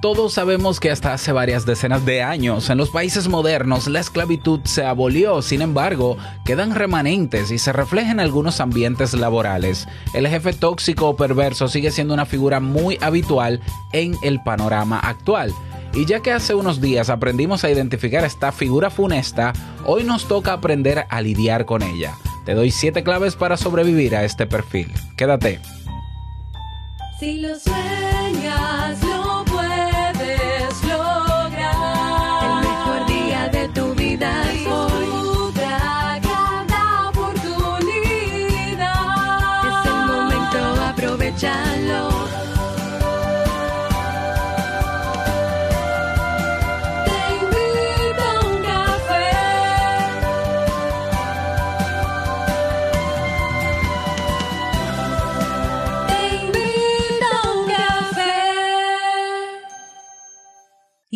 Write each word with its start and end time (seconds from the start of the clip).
Todos 0.00 0.32
sabemos 0.32 0.80
que 0.80 0.90
hasta 0.90 1.12
hace 1.12 1.30
varias 1.30 1.66
decenas 1.66 2.06
de 2.06 2.22
años 2.22 2.70
en 2.70 2.78
los 2.78 2.88
países 2.88 3.28
modernos 3.28 3.86
la 3.86 4.00
esclavitud 4.00 4.60
se 4.64 4.82
abolió, 4.82 5.42
sin 5.42 5.60
embargo, 5.60 6.16
quedan 6.46 6.74
remanentes 6.74 7.50
y 7.50 7.58
se 7.58 7.70
refleja 7.74 8.10
en 8.10 8.18
algunos 8.18 8.60
ambientes 8.60 9.12
laborales. 9.12 9.86
El 10.14 10.26
jefe 10.26 10.54
tóxico 10.54 11.10
o 11.10 11.16
perverso 11.16 11.68
sigue 11.68 11.90
siendo 11.90 12.14
una 12.14 12.24
figura 12.24 12.60
muy 12.60 12.96
habitual 13.02 13.60
en 13.92 14.16
el 14.22 14.42
panorama 14.42 14.98
actual. 14.98 15.52
Y 15.92 16.06
ya 16.06 16.20
que 16.20 16.32
hace 16.32 16.54
unos 16.54 16.80
días 16.80 17.10
aprendimos 17.10 17.64
a 17.64 17.70
identificar 17.70 18.24
esta 18.24 18.52
figura 18.52 18.88
funesta, 18.88 19.52
hoy 19.84 20.04
nos 20.04 20.26
toca 20.26 20.54
aprender 20.54 21.04
a 21.10 21.20
lidiar 21.20 21.66
con 21.66 21.82
ella. 21.82 22.14
Te 22.46 22.54
doy 22.54 22.70
7 22.70 23.02
claves 23.02 23.36
para 23.36 23.58
sobrevivir 23.58 24.16
a 24.16 24.24
este 24.24 24.46
perfil. 24.46 24.90
Quédate. 25.18 25.60
Si 27.18 27.40
lo 27.40 27.50
sueñas, 27.58 28.98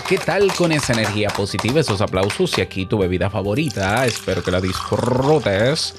¿Qué 0.00 0.18
tal 0.18 0.52
con 0.54 0.72
esa 0.72 0.92
energía 0.92 1.28
positiva, 1.28 1.80
esos 1.80 2.00
aplausos 2.00 2.58
y 2.58 2.60
aquí 2.60 2.86
tu 2.86 2.98
bebida 2.98 3.30
favorita? 3.30 4.04
Espero 4.06 4.42
que 4.42 4.50
la 4.50 4.60
disfrutes. 4.60 5.94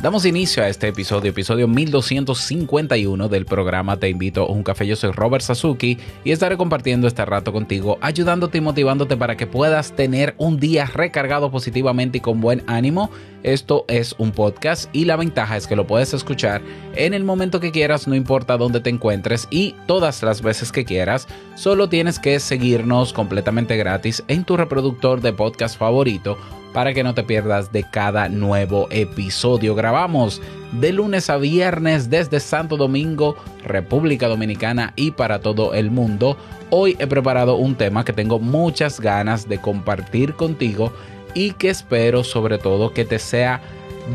Damos 0.00 0.26
inicio 0.26 0.62
a 0.62 0.68
este 0.68 0.88
episodio, 0.88 1.30
episodio 1.30 1.66
1251 1.66 3.28
del 3.28 3.46
programa 3.46 3.98
Te 3.98 4.08
invito 4.08 4.42
a 4.42 4.46
un 4.46 4.62
café. 4.62 4.86
Yo 4.86 4.96
soy 4.96 5.12
Robert 5.12 5.42
Sasuki 5.42 5.98
y 6.24 6.32
estaré 6.32 6.56
compartiendo 6.56 7.06
este 7.06 7.24
rato 7.24 7.52
contigo, 7.52 7.98
ayudándote 8.00 8.58
y 8.58 8.60
motivándote 8.60 9.16
para 9.16 9.36
que 9.36 9.46
puedas 9.46 9.92
tener 9.92 10.34
un 10.38 10.58
día 10.58 10.86
recargado 10.86 11.50
positivamente 11.50 12.18
y 12.18 12.20
con 12.20 12.40
buen 12.40 12.62
ánimo. 12.66 13.10
Esto 13.44 13.84
es 13.88 14.14
un 14.16 14.32
podcast 14.32 14.88
y 14.94 15.04
la 15.04 15.16
ventaja 15.16 15.58
es 15.58 15.66
que 15.66 15.76
lo 15.76 15.86
puedes 15.86 16.14
escuchar 16.14 16.62
en 16.96 17.12
el 17.12 17.24
momento 17.24 17.60
que 17.60 17.72
quieras, 17.72 18.08
no 18.08 18.14
importa 18.14 18.56
dónde 18.56 18.80
te 18.80 18.88
encuentres 18.88 19.46
y 19.50 19.74
todas 19.86 20.22
las 20.22 20.40
veces 20.40 20.72
que 20.72 20.86
quieras. 20.86 21.28
Solo 21.54 21.90
tienes 21.90 22.18
que 22.18 22.40
seguirnos 22.40 23.12
completamente 23.12 23.76
gratis 23.76 24.24
en 24.28 24.44
tu 24.44 24.56
reproductor 24.56 25.20
de 25.20 25.34
podcast 25.34 25.78
favorito 25.78 26.38
para 26.72 26.94
que 26.94 27.04
no 27.04 27.14
te 27.14 27.22
pierdas 27.22 27.70
de 27.70 27.84
cada 27.88 28.30
nuevo 28.30 28.88
episodio. 28.90 29.74
Grabamos 29.74 30.40
de 30.72 30.94
lunes 30.94 31.28
a 31.28 31.36
viernes 31.36 32.08
desde 32.08 32.40
Santo 32.40 32.78
Domingo, 32.78 33.36
República 33.62 34.26
Dominicana 34.26 34.94
y 34.96 35.10
para 35.10 35.40
todo 35.40 35.74
el 35.74 35.90
mundo. 35.90 36.38
Hoy 36.70 36.96
he 36.98 37.06
preparado 37.06 37.56
un 37.56 37.76
tema 37.76 38.06
que 38.06 38.14
tengo 38.14 38.40
muchas 38.40 39.00
ganas 39.00 39.48
de 39.48 39.60
compartir 39.60 40.34
contigo 40.34 40.92
y 41.34 41.52
que 41.52 41.70
espero 41.70 42.24
sobre 42.24 42.58
todo 42.58 42.92
que 42.92 43.04
te 43.04 43.18
sea 43.18 43.60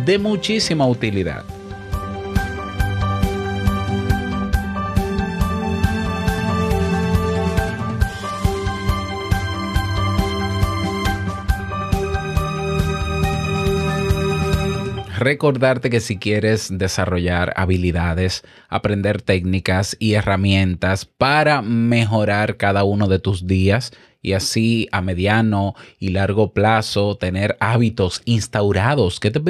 de 0.05 0.17
muchísima 0.17 0.87
utilidad. 0.87 1.43
recordarte 15.19 15.89
que 15.89 15.99
si 15.99 16.17
quieres 16.17 16.69
desarrollar 16.71 17.53
habilidades, 17.57 18.43
aprender 18.69 19.21
técnicas 19.21 19.95
y 19.99 20.13
herramientas 20.13 21.05
para 21.05 21.61
mejorar 21.61 22.55
cada 22.55 22.85
uno 22.85 23.07
de 23.07 23.19
tus 23.19 23.45
días 23.45 23.91
y 24.21 24.33
así 24.33 24.87
a 24.91 25.01
mediano 25.01 25.75
y 25.99 26.09
largo 26.09 26.53
plazo 26.53 27.15
tener 27.15 27.57
hábitos 27.59 28.21
instaurados 28.25 29.19
que 29.19 29.31
te, 29.31 29.41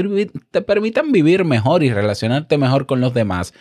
te 0.52 0.62
permitan 0.62 1.12
vivir 1.12 1.46
mejor 1.46 1.84
y 1.84 1.92
relacionarte 1.92 2.58
mejor 2.58 2.86
con 2.86 3.02
los 3.02 3.14
demás 3.14 3.54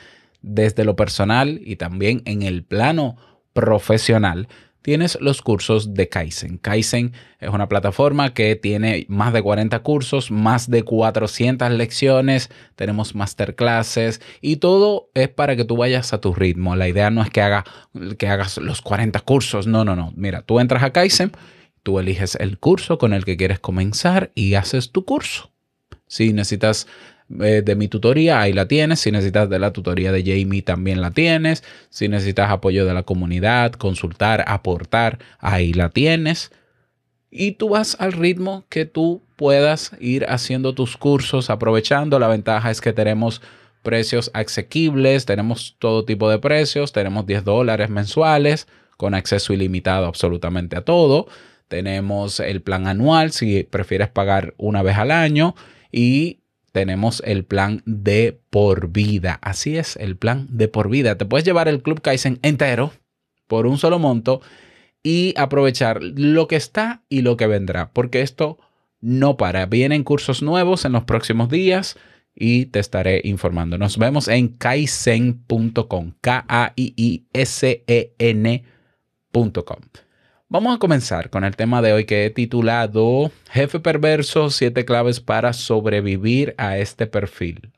desde 0.43 0.85
lo 0.85 0.97
personal 0.97 1.61
y 1.65 1.77
también 1.77 2.23
en 2.25 2.43
el 2.43 2.63
plano 2.63 3.17
profesional 3.53 4.49
tienes 4.89 5.19
los 5.21 5.43
cursos 5.43 5.93
de 5.93 6.09
Kaizen. 6.09 6.57
Kaizen 6.57 7.13
es 7.41 7.51
una 7.51 7.69
plataforma 7.69 8.33
que 8.33 8.57
tiene 8.57 9.05
más 9.11 9.35
de 9.35 9.43
40 9.43 9.81
cursos, 9.81 10.31
más 10.31 10.71
de 10.71 10.83
400 10.83 11.71
lecciones, 11.73 12.49
tenemos 12.75 13.15
masterclasses 13.15 14.23
y 14.41 14.57
todo 14.57 15.11
es 15.13 15.29
para 15.29 15.57
que 15.57 15.67
tú 15.67 15.77
vayas 15.77 16.15
a 16.15 16.23
tu 16.23 16.33
ritmo. 16.33 16.75
La 16.75 16.89
idea 16.89 17.11
no 17.11 17.21
es 17.21 17.29
que, 17.29 17.47
que 18.17 18.29
hagas 18.29 18.57
los 18.57 18.81
40 18.81 19.21
cursos, 19.21 19.67
no, 19.67 19.85
no, 19.85 19.95
no. 19.95 20.15
Mira, 20.17 20.41
tú 20.41 20.59
entras 20.59 20.83
a 20.83 20.91
Kaizen, 20.91 21.33
tú 21.83 21.99
eliges 21.99 22.35
el 22.37 22.59
curso 22.59 22.97
con 22.97 23.13
el 23.13 23.27
que 23.27 23.37
quieres 23.37 23.61
comenzar 23.61 24.33
y 24.35 24.55
haces 24.55 24.91
tu 24.91 25.05
curso. 25.05 25.51
Si 26.07 26.33
necesitas 26.33 26.87
eh, 27.41 27.63
de 27.65 27.75
mi 27.75 27.89
tutoría, 27.89 28.41
ahí 28.41 28.53
la 28.53 28.69
tienes. 28.69 29.01
Si 29.01 29.11
necesitas 29.11 29.51
de 29.51 29.59
la 29.59 29.73
tutoría 29.73 30.13
de 30.13 30.23
Jamie, 30.23 30.63
también 30.63 31.01
la 31.01 31.11
tienes. 31.11 31.63
Si 31.91 32.09
necesitas 32.09 32.51
apoyo 32.51 32.87
de 32.87 32.95
la 32.95 33.03
comunidad, 33.03 33.73
consultar, 33.73 34.45
aportar, 34.47 35.19
ahí 35.39 35.73
la 35.73 35.91
tienes. 35.91 36.51
Y 37.31 37.53
tú 37.53 37.71
vas 37.71 37.97
al 38.01 38.13
ritmo 38.13 38.65
que 38.71 38.87
tú 38.87 39.23
puedas 39.37 39.93
ir 40.01 40.25
haciendo 40.29 40.75
tus 40.75 40.97
cursos, 40.97 41.51
aprovechando. 41.51 42.19
La 42.19 42.29
ventaja 42.29 42.71
es 42.71 42.81
que 42.81 42.93
tenemos 42.93 43.43
precios 43.83 44.31
asequibles, 44.35 45.27
tenemos 45.27 45.77
todo 45.79 46.05
tipo 46.05 46.31
de 46.31 46.39
precios, 46.39 46.93
tenemos 46.93 47.27
10 47.27 47.45
dólares 47.45 47.91
mensuales 47.91 48.67
con 48.97 49.15
acceso 49.15 49.53
ilimitado 49.53 50.07
absolutamente 50.07 50.77
a 50.77 50.83
todo. 50.83 51.29
Tenemos 51.69 52.41
el 52.41 52.63
plan 52.63 52.87
anual 52.87 53.33
si 53.33 53.63
prefieres 53.65 54.09
pagar 54.09 54.55
una 54.57 54.83
vez 54.83 54.97
al 54.97 55.11
año 55.11 55.55
y 55.93 56.41
tenemos 56.79 57.21
el 57.27 57.45
plan 57.45 57.83
de 57.87 58.41
por 58.51 58.93
vida. 58.93 59.41
Así 59.43 59.77
es, 59.77 59.97
el 59.97 60.17
plan 60.17 60.47
de 60.49 60.69
por 60.69 60.89
vida. 60.89 61.19
Te 61.19 61.27
puedes 61.27 61.45
llevar 61.45 61.67
el 61.67 61.83
Club 61.83 62.01
Kaizen 62.01 62.39
entero 62.43 62.93
por 63.49 63.67
un 63.67 63.79
solo 63.79 63.99
monto 63.99 64.43
y 65.03 65.35
aprovechar 65.37 66.01
lo 66.01 66.47
que 66.47 66.55
está 66.55 67.03
y 67.09 67.23
lo 67.23 67.37
que 67.37 67.49
vendrá, 67.49 67.91
porque 67.93 68.21
esto 68.21 68.61
no 69.01 69.37
para. 69.37 69.67
Vienen 69.67 70.05
cursos 70.05 70.41
nuevos 70.41 70.85
en 70.85 70.93
los 70.93 71.03
próximos 71.03 71.49
días 71.49 71.97
y 72.33 72.67
te 72.67 72.79
estaré 72.79 73.23
informando. 73.25 73.77
Nos 73.77 73.99
vemos 73.99 74.29
en 74.29 74.47
kaizen.com, 74.47 76.13
K-A-I-I-S-E-N.com. 76.21 77.39
Vamos 80.51 80.75
a 80.75 80.79
comenzar 80.79 81.29
con 81.29 81.45
el 81.45 81.57
tema 81.57 81.83
de 81.83 81.93
hoy 81.93 82.07
que 82.07 82.25
he 82.25 82.31
titulado 82.31 83.31
Jefe 83.51 83.81
perverso, 83.81 84.49
siete 84.49 84.87
claves 84.87 85.21
para 85.21 85.53
sobrevivir 85.53 86.55
a 86.57 86.79
este 86.79 87.07
perfil. 87.07 87.73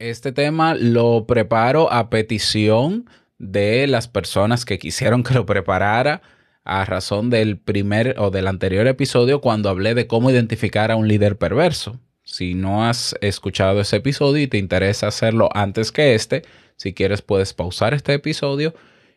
Este 0.00 0.32
tema 0.32 0.74
lo 0.74 1.28
preparo 1.28 1.92
a 1.92 2.10
petición 2.10 3.08
de 3.38 3.86
las 3.86 4.08
personas 4.08 4.64
que 4.64 4.80
quisieron 4.80 5.22
que 5.22 5.34
lo 5.34 5.46
preparara 5.46 6.22
a 6.64 6.84
razón 6.84 7.30
del 7.30 7.56
primer 7.56 8.16
o 8.18 8.32
del 8.32 8.48
anterior 8.48 8.88
episodio 8.88 9.40
cuando 9.40 9.68
hablé 9.68 9.94
de 9.94 10.08
cómo 10.08 10.32
identificar 10.32 10.90
a 10.90 10.96
un 10.96 11.06
líder 11.06 11.38
perverso. 11.38 12.00
Si 12.24 12.54
no 12.54 12.84
has 12.84 13.14
escuchado 13.20 13.80
ese 13.80 13.98
episodio 13.98 14.42
y 14.42 14.48
te 14.48 14.58
interesa 14.58 15.06
hacerlo 15.06 15.50
antes 15.54 15.92
que 15.92 16.16
este, 16.16 16.42
si 16.74 16.94
quieres 16.94 17.22
puedes 17.22 17.54
pausar 17.54 17.94
este 17.94 18.12
episodio 18.12 18.74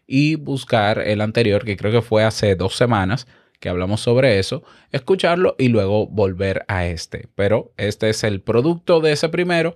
y 0.07 0.35
buscar 0.35 0.99
el 0.99 1.21
anterior, 1.21 1.65
que 1.65 1.77
creo 1.77 1.91
que 1.91 2.01
fue 2.01 2.23
hace 2.23 2.55
dos 2.55 2.75
semanas 2.75 3.27
que 3.59 3.69
hablamos 3.69 4.01
sobre 4.01 4.39
eso, 4.39 4.63
escucharlo 4.91 5.55
y 5.57 5.69
luego 5.69 6.07
volver 6.07 6.65
a 6.67 6.85
este. 6.85 7.29
Pero 7.35 7.73
este 7.77 8.09
es 8.09 8.23
el 8.23 8.41
producto 8.41 8.99
de 8.99 9.13
ese 9.13 9.29
primero. 9.29 9.75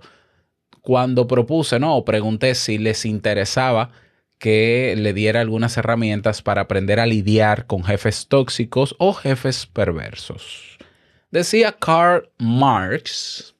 Cuando 0.82 1.26
propuse, 1.26 1.78
¿no? 1.78 1.96
O 1.96 2.04
pregunté 2.04 2.54
si 2.54 2.78
les 2.78 3.04
interesaba 3.04 3.90
que 4.38 4.94
le 4.96 5.12
diera 5.12 5.40
algunas 5.40 5.76
herramientas 5.76 6.40
para 6.40 6.62
aprender 6.62 6.98
a 6.98 7.06
lidiar 7.06 7.66
con 7.66 7.84
jefes 7.84 8.26
tóxicos 8.28 8.96
o 8.98 9.12
jefes 9.12 9.66
perversos. 9.66 10.78
Decía 11.30 11.72
Karl 11.72 12.30
Marx 12.38 13.54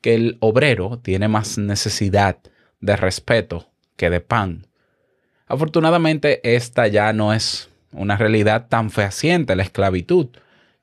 que 0.00 0.14
el 0.14 0.36
obrero 0.40 1.00
tiene 1.02 1.26
más 1.26 1.58
necesidad 1.58 2.38
de 2.80 2.96
respeto 2.96 3.68
que 3.96 4.08
de 4.08 4.20
pan. 4.20 4.68
Afortunadamente, 5.46 6.40
esta 6.42 6.88
ya 6.88 7.12
no 7.12 7.32
es 7.32 7.70
una 7.92 8.16
realidad 8.16 8.66
tan 8.68 8.90
fehaciente, 8.90 9.56
la 9.56 9.62
esclavitud, 9.62 10.28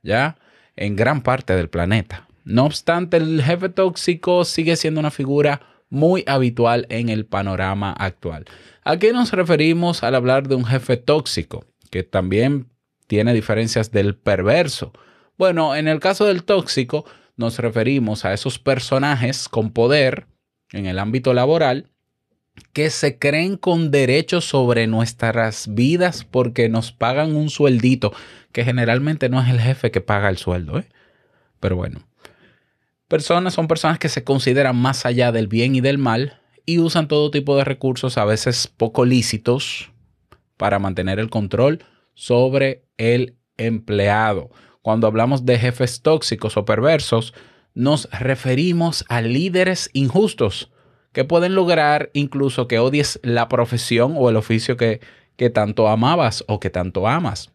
ya 0.02 0.38
en 0.76 0.96
gran 0.96 1.22
parte 1.22 1.56
del 1.56 1.70
planeta. 1.70 2.28
No 2.46 2.66
obstante, 2.66 3.18
el 3.18 3.42
jefe 3.42 3.70
tóxico 3.70 4.46
sigue 4.46 4.76
siendo 4.76 5.00
una 5.00 5.12
figura 5.12 5.62
muy 5.90 6.24
habitual 6.28 6.88
en 6.90 7.10
el 7.10 7.26
panorama 7.26 7.92
actual. 7.92 8.46
¿A 8.84 8.98
qué 8.98 9.14
nos 9.14 9.32
referimos 9.32 10.04
al 10.04 10.16
hablar 10.16 10.48
de 10.48 10.56
un 10.56 10.66
jefe 10.66 10.98
tóxico? 10.98 11.66
Que 11.92 12.04
también 12.04 12.70
tiene 13.08 13.34
diferencias 13.34 13.92
del 13.92 14.16
perverso. 14.16 14.92
Bueno, 15.38 15.76
en 15.76 15.88
el 15.88 16.00
caso 16.00 16.26
del 16.26 16.44
tóxico, 16.44 17.06
nos 17.38 17.60
referimos 17.60 18.26
a 18.26 18.34
esos 18.34 18.60
personajes 18.60 19.48
con 19.48 19.72
poder 19.72 20.26
en 20.72 20.86
el 20.86 21.00
ámbito 21.00 21.34
laboral 21.34 21.92
que 22.74 22.90
se 22.90 23.20
creen 23.20 23.58
con 23.58 23.92
derechos 23.92 24.46
sobre 24.46 24.88
nuestras 24.88 25.74
vidas 25.74 26.26
porque 26.26 26.70
nos 26.70 26.92
pagan 26.92 27.36
un 27.36 27.50
sueldito, 27.50 28.14
que 28.52 28.64
generalmente 28.64 29.30
no 29.30 29.42
es 29.42 29.50
el 29.50 29.60
jefe 29.60 29.92
que 29.92 30.02
paga 30.02 30.30
el 30.30 30.38
sueldo, 30.38 30.80
¿eh? 30.80 30.90
Pero 31.60 31.76
bueno. 31.76 32.02
Personas 33.08 33.54
son 33.54 33.68
personas 33.68 34.00
que 34.00 34.10
se 34.10 34.24
consideran 34.24 34.76
más 34.76 35.06
allá 35.06 35.32
del 35.32 35.48
bien 35.48 35.76
y 35.76 35.82
del 35.82 36.00
mal 36.00 36.40
y 36.66 36.80
usan 36.80 37.08
todo 37.08 37.30
tipo 37.30 37.56
de 37.56 37.64
recursos, 37.64 38.18
a 38.18 38.26
veces 38.26 38.68
poco 38.68 39.06
lícitos, 39.06 39.92
para 40.58 40.80
mantener 40.80 41.20
el 41.20 41.30
control 41.30 41.84
sobre 42.16 42.86
el 42.98 43.36
empleado. 43.58 44.50
Cuando 44.82 45.06
hablamos 45.08 45.46
de 45.46 45.60
jefes 45.60 46.02
tóxicos 46.02 46.58
o 46.58 46.66
perversos, 46.66 47.34
nos 47.76 48.10
referimos 48.12 49.06
a 49.10 49.22
líderes 49.22 49.90
injustos 49.94 50.73
que 51.14 51.24
pueden 51.24 51.56
lograr 51.56 52.10
incluso 52.14 52.68
que 52.68 52.80
odies 52.80 53.20
la 53.24 53.48
profesión 53.48 54.16
o 54.18 54.30
el 54.30 54.36
oficio 54.36 54.76
que, 54.76 55.00
que 55.38 55.50
tanto 55.50 55.88
amabas 55.88 56.44
o 56.48 56.60
que 56.60 56.70
tanto 56.70 57.08
amas. 57.08 57.52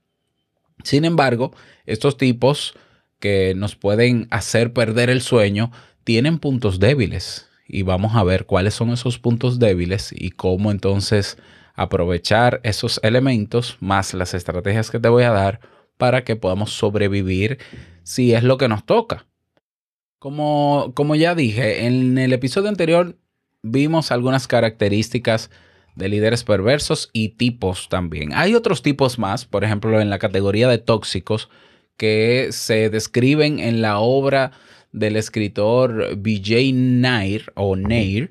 Sin 0.84 1.04
embargo, 1.04 1.52
estos 1.84 2.16
tipos 2.16 2.74
que 3.18 3.54
nos 3.56 3.74
pueden 3.76 4.28
hacer 4.30 4.72
perder 4.72 5.10
el 5.10 5.20
sueño 5.20 5.72
tienen 6.04 6.38
puntos 6.38 6.78
débiles 6.78 7.48
y 7.66 7.82
vamos 7.82 8.14
a 8.14 8.24
ver 8.24 8.46
cuáles 8.46 8.74
son 8.74 8.90
esos 8.90 9.18
puntos 9.18 9.58
débiles 9.58 10.12
y 10.16 10.30
cómo 10.30 10.70
entonces 10.70 11.36
aprovechar 11.74 12.60
esos 12.64 13.00
elementos 13.02 13.76
más 13.80 14.14
las 14.14 14.34
estrategias 14.34 14.90
que 14.90 15.00
te 15.00 15.08
voy 15.08 15.24
a 15.24 15.30
dar 15.30 15.60
para 15.96 16.24
que 16.24 16.36
podamos 16.36 16.72
sobrevivir 16.72 17.58
si 18.04 18.32
es 18.34 18.42
lo 18.42 18.56
que 18.56 18.68
nos 18.68 18.86
toca. 18.86 19.26
Como, 20.18 20.92
como 20.94 21.14
ya 21.14 21.34
dije, 21.34 21.86
en 21.86 22.18
el 22.18 22.32
episodio 22.32 22.68
anterior 22.68 23.16
vimos 23.62 24.10
algunas 24.12 24.46
características 24.46 25.50
de 25.94 26.08
líderes 26.08 26.44
perversos 26.44 27.10
y 27.12 27.30
tipos 27.30 27.88
también. 27.88 28.32
Hay 28.34 28.54
otros 28.54 28.82
tipos 28.82 29.18
más, 29.18 29.44
por 29.44 29.64
ejemplo, 29.64 30.00
en 30.00 30.10
la 30.10 30.18
categoría 30.18 30.68
de 30.68 30.78
tóxicos, 30.78 31.48
que 31.96 32.48
se 32.52 32.88
describen 32.88 33.58
en 33.58 33.82
la 33.82 33.98
obra 33.98 34.52
del 34.92 35.16
escritor 35.16 36.16
Vijay 36.16 36.72
Nair 36.72 37.52
o 37.56 37.74
Nair, 37.74 38.30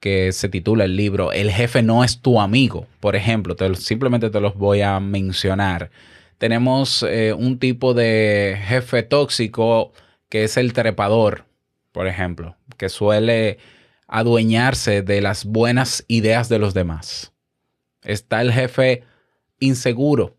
que 0.00 0.32
se 0.32 0.48
titula 0.48 0.84
el 0.84 0.96
libro 0.96 1.32
El 1.32 1.50
jefe 1.50 1.82
no 1.82 2.04
es 2.04 2.20
tu 2.20 2.40
amigo. 2.40 2.86
Por 3.00 3.16
ejemplo, 3.16 3.54
te, 3.54 3.72
simplemente 3.76 4.28
te 4.30 4.40
los 4.40 4.56
voy 4.56 4.82
a 4.82 4.98
mencionar. 4.98 5.90
Tenemos 6.38 7.04
eh, 7.08 7.32
un 7.32 7.58
tipo 7.58 7.94
de 7.94 8.58
jefe 8.66 9.04
tóxico 9.04 9.92
que 10.28 10.44
es 10.44 10.56
el 10.56 10.72
trepador, 10.72 11.44
por 11.92 12.08
ejemplo, 12.08 12.56
que 12.76 12.88
suele 12.88 13.58
adueñarse 14.06 15.02
de 15.02 15.20
las 15.20 15.44
buenas 15.44 16.04
ideas 16.08 16.48
de 16.48 16.58
los 16.58 16.74
demás. 16.74 17.32
Está 18.02 18.40
el 18.40 18.52
jefe 18.52 19.04
inseguro, 19.58 20.36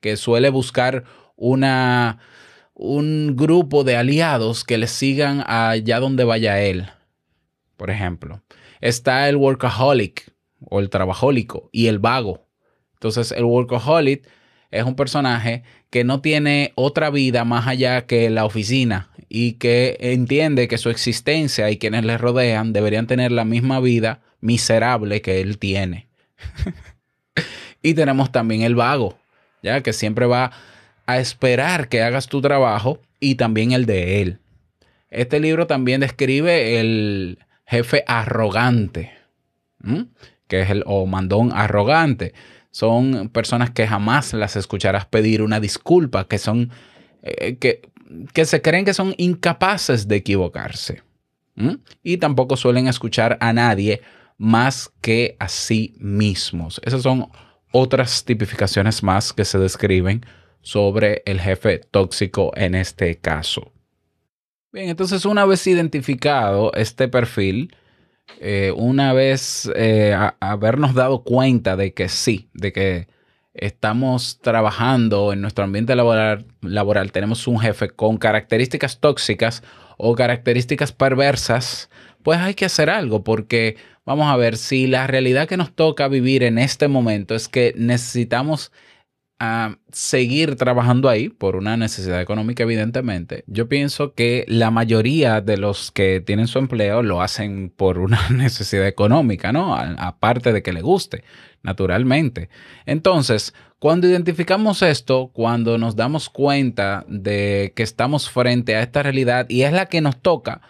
que 0.00 0.16
suele 0.16 0.50
buscar 0.50 1.04
una, 1.36 2.18
un 2.74 3.34
grupo 3.36 3.84
de 3.84 3.96
aliados 3.96 4.64
que 4.64 4.78
le 4.78 4.86
sigan 4.86 5.42
allá 5.46 5.98
donde 5.98 6.24
vaya 6.24 6.60
él, 6.60 6.88
por 7.76 7.90
ejemplo. 7.90 8.42
Está 8.80 9.28
el 9.28 9.36
workaholic 9.36 10.32
o 10.60 10.80
el 10.80 10.90
trabajólico 10.90 11.68
y 11.72 11.86
el 11.86 11.98
vago. 11.98 12.46
Entonces 12.94 13.32
el 13.32 13.44
workaholic 13.44 14.28
es 14.74 14.84
un 14.84 14.96
personaje 14.96 15.62
que 15.90 16.04
no 16.04 16.20
tiene 16.20 16.72
otra 16.74 17.10
vida 17.10 17.44
más 17.44 17.66
allá 17.66 18.06
que 18.06 18.28
la 18.28 18.44
oficina 18.44 19.10
y 19.28 19.52
que 19.52 19.96
entiende 20.00 20.68
que 20.68 20.78
su 20.78 20.90
existencia 20.90 21.70
y 21.70 21.78
quienes 21.78 22.04
le 22.04 22.18
rodean 22.18 22.72
deberían 22.72 23.06
tener 23.06 23.32
la 23.32 23.44
misma 23.44 23.80
vida 23.80 24.20
miserable 24.40 25.22
que 25.22 25.40
él 25.40 25.58
tiene. 25.58 26.08
y 27.82 27.94
tenemos 27.94 28.32
también 28.32 28.62
el 28.62 28.74
vago, 28.74 29.16
ya 29.62 29.80
que 29.82 29.92
siempre 29.92 30.26
va 30.26 30.50
a 31.06 31.18
esperar 31.18 31.88
que 31.88 32.02
hagas 32.02 32.26
tu 32.26 32.40
trabajo 32.40 33.00
y 33.20 33.36
también 33.36 33.72
el 33.72 33.86
de 33.86 34.22
él. 34.22 34.38
Este 35.10 35.38
libro 35.38 35.66
también 35.68 36.00
describe 36.00 36.80
el 36.80 37.38
jefe 37.66 38.02
arrogante, 38.06 39.12
que 40.48 40.62
es 40.62 40.70
el 40.70 40.82
o 40.86 41.06
mandón 41.06 41.52
arrogante. 41.52 42.34
Son 42.74 43.28
personas 43.28 43.70
que 43.70 43.86
jamás 43.86 44.32
las 44.32 44.56
escucharás 44.56 45.06
pedir 45.06 45.42
una 45.42 45.60
disculpa, 45.60 46.26
que 46.26 46.38
son 46.38 46.72
eh, 47.22 47.56
que, 47.58 47.82
que 48.32 48.44
se 48.44 48.62
creen 48.62 48.84
que 48.84 48.92
son 48.92 49.14
incapaces 49.16 50.08
de 50.08 50.16
equivocarse. 50.16 51.04
Y 52.02 52.16
tampoco 52.16 52.56
suelen 52.56 52.88
escuchar 52.88 53.38
a 53.40 53.52
nadie 53.52 54.02
más 54.38 54.90
que 55.00 55.36
a 55.38 55.46
sí 55.46 55.94
mismos. 56.00 56.80
Esas 56.84 57.02
son 57.02 57.28
otras 57.70 58.24
tipificaciones 58.24 59.04
más 59.04 59.32
que 59.32 59.44
se 59.44 59.60
describen 59.60 60.26
sobre 60.60 61.22
el 61.26 61.40
jefe 61.40 61.78
tóxico 61.78 62.50
en 62.56 62.74
este 62.74 63.18
caso. 63.20 63.70
Bien, 64.72 64.88
entonces 64.88 65.24
una 65.24 65.44
vez 65.44 65.64
identificado 65.68 66.72
este 66.74 67.06
perfil, 67.06 67.72
eh, 68.40 68.72
una 68.76 69.12
vez 69.12 69.70
eh, 69.76 70.12
a- 70.14 70.36
habernos 70.40 70.94
dado 70.94 71.22
cuenta 71.24 71.76
de 71.76 71.92
que 71.94 72.08
sí, 72.08 72.48
de 72.54 72.72
que 72.72 73.08
estamos 73.54 74.38
trabajando 74.40 75.32
en 75.32 75.40
nuestro 75.40 75.64
ambiente 75.64 75.94
laboral, 75.94 76.46
laboral, 76.60 77.12
tenemos 77.12 77.46
un 77.46 77.60
jefe 77.60 77.88
con 77.90 78.16
características 78.18 78.98
tóxicas 79.00 79.62
o 79.96 80.14
características 80.16 80.92
perversas, 80.92 81.88
pues 82.22 82.40
hay 82.40 82.54
que 82.54 82.64
hacer 82.64 82.90
algo 82.90 83.22
porque 83.22 83.76
vamos 84.04 84.26
a 84.28 84.36
ver 84.36 84.56
si 84.56 84.86
la 84.88 85.06
realidad 85.06 85.46
que 85.46 85.56
nos 85.56 85.72
toca 85.72 86.08
vivir 86.08 86.42
en 86.42 86.58
este 86.58 86.88
momento 86.88 87.34
es 87.36 87.48
que 87.48 87.74
necesitamos 87.76 88.72
seguir 89.90 90.56
trabajando 90.56 91.08
ahí 91.08 91.28
por 91.28 91.56
una 91.56 91.76
necesidad 91.76 92.20
económica, 92.20 92.62
evidentemente. 92.62 93.44
Yo 93.46 93.68
pienso 93.68 94.14
que 94.14 94.44
la 94.48 94.70
mayoría 94.70 95.40
de 95.40 95.56
los 95.56 95.90
que 95.90 96.20
tienen 96.20 96.48
su 96.48 96.58
empleo 96.58 97.02
lo 97.02 97.22
hacen 97.22 97.72
por 97.74 97.98
una 97.98 98.28
necesidad 98.30 98.86
económica, 98.86 99.52
¿no? 99.52 99.76
Aparte 99.76 100.52
de 100.52 100.62
que 100.62 100.72
le 100.72 100.82
guste, 100.82 101.24
naturalmente. 101.62 102.48
Entonces, 102.86 103.54
cuando 103.78 104.08
identificamos 104.08 104.82
esto, 104.82 105.30
cuando 105.32 105.76
nos 105.78 105.94
damos 105.94 106.30
cuenta 106.30 107.04
de 107.06 107.72
que 107.76 107.82
estamos 107.82 108.30
frente 108.30 108.76
a 108.76 108.80
esta 108.80 109.02
realidad 109.02 109.46
y 109.48 109.62
es 109.62 109.72
la 109.72 109.86
que 109.86 110.00
nos 110.00 110.16
toca, 110.20 110.62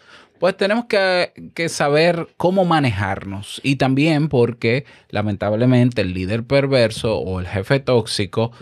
pues 0.44 0.58
tenemos 0.58 0.84
que, 0.84 1.68
saber 1.70 2.28
cómo 2.36 2.66
manejarnos. 2.66 3.62
Y 3.64 3.76
también 3.76 4.28
porque 4.28 4.84
lamentablemente 5.08 6.02
el 6.02 6.12
líder 6.12 6.44
perverso 6.44 7.16
o 7.16 7.40
el 7.40 7.46
jefe 7.46 7.80
tóxico 7.80 8.52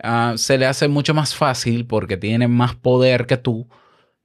ah, 0.00 0.34
se 0.36 0.58
le 0.58 0.66
hace 0.66 0.86
mucho 0.86 1.12
más 1.12 1.34
fácil 1.34 1.86
porque 1.86 2.16
tiene 2.16 2.46
más 2.46 2.76
poder 2.76 3.26
que 3.26 3.36
tú 3.36 3.68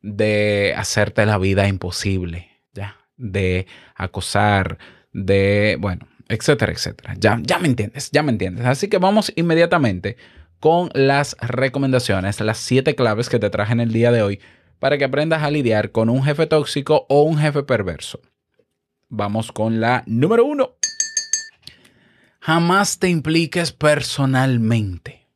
de 0.03 0.75
hacerte 0.77 1.25
la 1.25 1.39
vida 1.39 1.67
imposible, 1.67 2.51
¿ya? 2.75 2.97
De 3.17 3.65
acosar, 3.95 4.77
de, 5.11 5.77
bueno, 5.79 6.07
etcétera, 6.27 6.73
etcétera. 6.73 7.15
Ya, 7.17 7.39
ya 7.41 7.57
me 7.57 7.69
entiendes, 7.69 8.11
ya 8.11 8.21
me 8.21 8.31
entiendes. 8.31 8.67
Así 8.67 8.87
que 8.87 8.99
vamos 8.99 9.33
inmediatamente 9.35 10.15
con 10.59 10.91
las 10.93 11.35
recomendaciones, 11.41 12.39
las 12.39 12.59
siete 12.59 12.93
claves 12.93 13.29
que 13.29 13.39
te 13.39 13.49
traje 13.49 13.73
en 13.73 13.79
el 13.79 13.93
día 13.93 14.11
de 14.11 14.21
hoy 14.21 14.39
para 14.79 14.98
que 14.98 15.05
aprendas 15.05 15.43
a 15.43 15.51
lidiar 15.51 15.91
con 15.91 16.09
un 16.09 16.24
jefe 16.24 16.48
tóxico 16.48 17.05
o 17.09 17.24
un 17.24 17.38
jefe 17.38 17.63
perverso. 17.63 18.21
Vamos 19.09 19.51
con 19.51 19.81
la 19.81 20.03
número 20.05 20.45
uno. 20.45 20.75
Jamás 22.39 23.00
te 23.00 23.09
impliques 23.09 23.71
personalmente. 23.71 25.27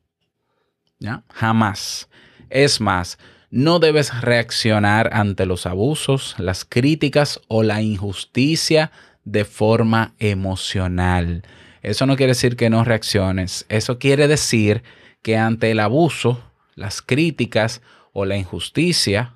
¿Ya? 0.98 1.22
Jamás. 1.28 2.08
Es 2.50 2.80
más, 2.80 3.18
no 3.50 3.78
debes 3.78 4.20
reaccionar 4.22 5.10
ante 5.12 5.44
los 5.44 5.66
abusos, 5.66 6.34
las 6.38 6.64
críticas 6.64 7.40
o 7.48 7.62
la 7.62 7.82
injusticia 7.82 8.90
de 9.24 9.44
forma 9.44 10.14
emocional. 10.18 11.42
Eso 11.82 12.06
no 12.06 12.16
quiere 12.16 12.30
decir 12.30 12.56
que 12.56 12.70
no 12.70 12.84
reacciones. 12.84 13.66
Eso 13.68 13.98
quiere 13.98 14.26
decir 14.26 14.82
que 15.22 15.36
ante 15.36 15.70
el 15.70 15.80
abuso, 15.80 16.42
las 16.74 17.02
críticas 17.02 17.82
o 18.12 18.24
la 18.24 18.36
injusticia 18.36 19.33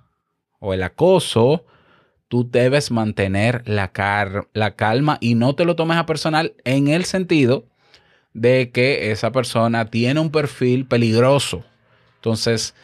o 0.59 0.75
el 0.75 0.83
acoso, 0.83 1.65
tú 2.29 2.49
debes 2.51 2.91
mantener 2.91 3.63
la, 3.67 3.93
car- 3.93 4.49
la 4.53 4.77
calma 4.77 5.19
y 5.21 5.35
no 5.35 5.55
te 5.55 5.65
lo 5.65 5.77
tomes 5.77 5.97
a 5.97 6.07
personal 6.07 6.55
en 6.65 6.89
el 6.89 7.05
sentido 7.05 7.67
de 8.35 8.71
que 8.71 9.11
esa 9.11 9.33
persona 9.33 9.87
tiene 9.91 10.21
un 10.21 10.31
perfil 10.31 10.87
peligroso. 10.87 11.65
Entonces, 12.17 12.75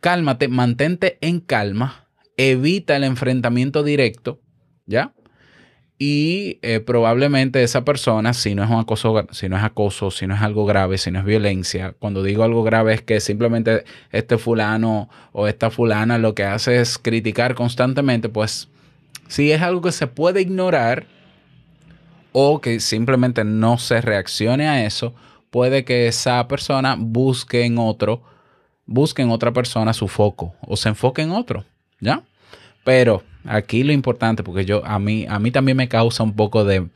cálmate, 0.00 0.48
mantente 0.48 1.18
en 1.20 1.40
calma, 1.40 2.06
evita 2.36 2.96
el 2.96 3.04
enfrentamiento 3.04 3.82
directo, 3.82 4.40
¿ya? 4.86 5.14
Y 5.98 6.58
eh, 6.62 6.80
probablemente 6.80 7.62
esa 7.62 7.84
persona, 7.84 8.32
si 8.34 8.54
no 8.54 8.64
es 8.64 8.70
un 8.70 8.80
acoso, 8.80 9.26
si 9.30 9.48
no 9.48 9.56
es 9.56 9.62
acoso, 9.62 10.10
si 10.10 10.26
no 10.26 10.34
es 10.34 10.42
algo 10.42 10.66
grave, 10.66 10.98
si 10.98 11.12
no 11.12 11.20
es 11.20 11.24
violencia, 11.24 11.94
cuando 11.98 12.24
digo 12.24 12.42
algo 12.42 12.64
grave 12.64 12.94
es 12.94 13.02
que 13.02 13.20
simplemente 13.20 13.84
este 14.10 14.36
fulano 14.36 15.08
o 15.32 15.46
esta 15.46 15.70
fulana 15.70 16.18
lo 16.18 16.34
que 16.34 16.42
hace 16.44 16.80
es 16.80 16.98
criticar 16.98 17.54
constantemente, 17.54 18.28
pues 18.28 18.68
si 19.28 19.52
es 19.52 19.62
algo 19.62 19.82
que 19.82 19.92
se 19.92 20.08
puede 20.08 20.40
ignorar 20.40 21.06
o 22.32 22.60
que 22.60 22.80
simplemente 22.80 23.44
no 23.44 23.78
se 23.78 24.00
reaccione 24.00 24.66
a 24.66 24.84
eso, 24.84 25.14
puede 25.50 25.84
que 25.84 26.08
esa 26.08 26.48
persona 26.48 26.96
busque 26.98 27.64
en 27.64 27.78
otro, 27.78 28.24
busque 28.84 29.22
en 29.22 29.30
otra 29.30 29.52
persona 29.52 29.92
su 29.92 30.08
foco 30.08 30.56
o 30.66 30.76
se 30.76 30.88
enfoque 30.88 31.22
en 31.22 31.30
otro, 31.30 31.64
¿ya? 32.00 32.24
Pero 32.82 33.22
aquí 33.44 33.82
lo 33.82 33.92
importante, 33.92 34.42
porque 34.42 34.64
yo 34.64 34.84
a 34.84 34.98
mí, 34.98 35.26
a 35.28 35.38
mí 35.38 35.50
también 35.50 35.76
me 35.76 35.88
causa 35.88 36.22
un 36.22 36.34
poco 36.34 36.64
de, 36.64 36.88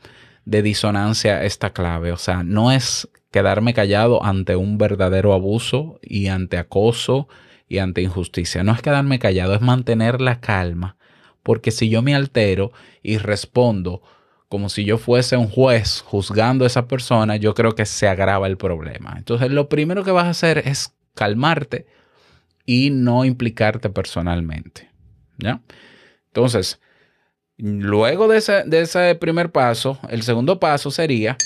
de 0.45 0.61
disonancia 0.61 1.43
esta 1.43 1.71
clave. 1.71 2.11
O 2.11 2.17
sea, 2.17 2.43
no 2.43 2.71
es 2.71 3.07
quedarme 3.31 3.73
callado 3.73 4.23
ante 4.23 4.55
un 4.55 4.77
verdadero 4.77 5.33
abuso 5.33 5.99
y 6.01 6.27
ante 6.27 6.57
acoso 6.57 7.27
y 7.67 7.77
ante 7.77 8.01
injusticia. 8.01 8.63
No 8.63 8.73
es 8.73 8.81
quedarme 8.81 9.19
callado, 9.19 9.53
es 9.53 9.61
mantener 9.61 10.21
la 10.21 10.39
calma. 10.39 10.97
Porque 11.43 11.71
si 11.71 11.89
yo 11.89 12.01
me 12.01 12.15
altero 12.15 12.71
y 13.01 13.17
respondo 13.17 14.01
como 14.49 14.69
si 14.69 14.83
yo 14.83 14.97
fuese 14.97 15.37
un 15.37 15.47
juez 15.47 16.01
juzgando 16.01 16.63
a 16.63 16.67
esa 16.67 16.87
persona, 16.87 17.35
yo 17.35 17.53
creo 17.53 17.75
que 17.75 17.85
se 17.85 18.07
agrava 18.07 18.47
el 18.47 18.57
problema. 18.57 19.13
Entonces, 19.15 19.51
lo 19.51 19.69
primero 19.69 20.03
que 20.03 20.09
vas 20.09 20.25
a 20.25 20.31
hacer 20.31 20.63
es 20.65 20.95
calmarte 21.13 21.85
y 22.65 22.89
no 22.89 23.25
implicarte 23.25 23.91
personalmente. 23.91 24.89
¿Ya? 25.37 25.61
Entonces, 26.29 26.79
luego 27.57 28.27
de 28.27 28.37
ese, 28.37 29.15
primer 29.15 29.51
paso, 29.51 29.99
el 30.09 30.23
segundo 30.23 30.59
paso 30.59 30.91
sería 30.91 31.37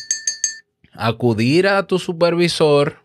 acudir 0.94 1.68
a 1.68 1.88
tu 1.88 2.00
supervisor 2.00 3.00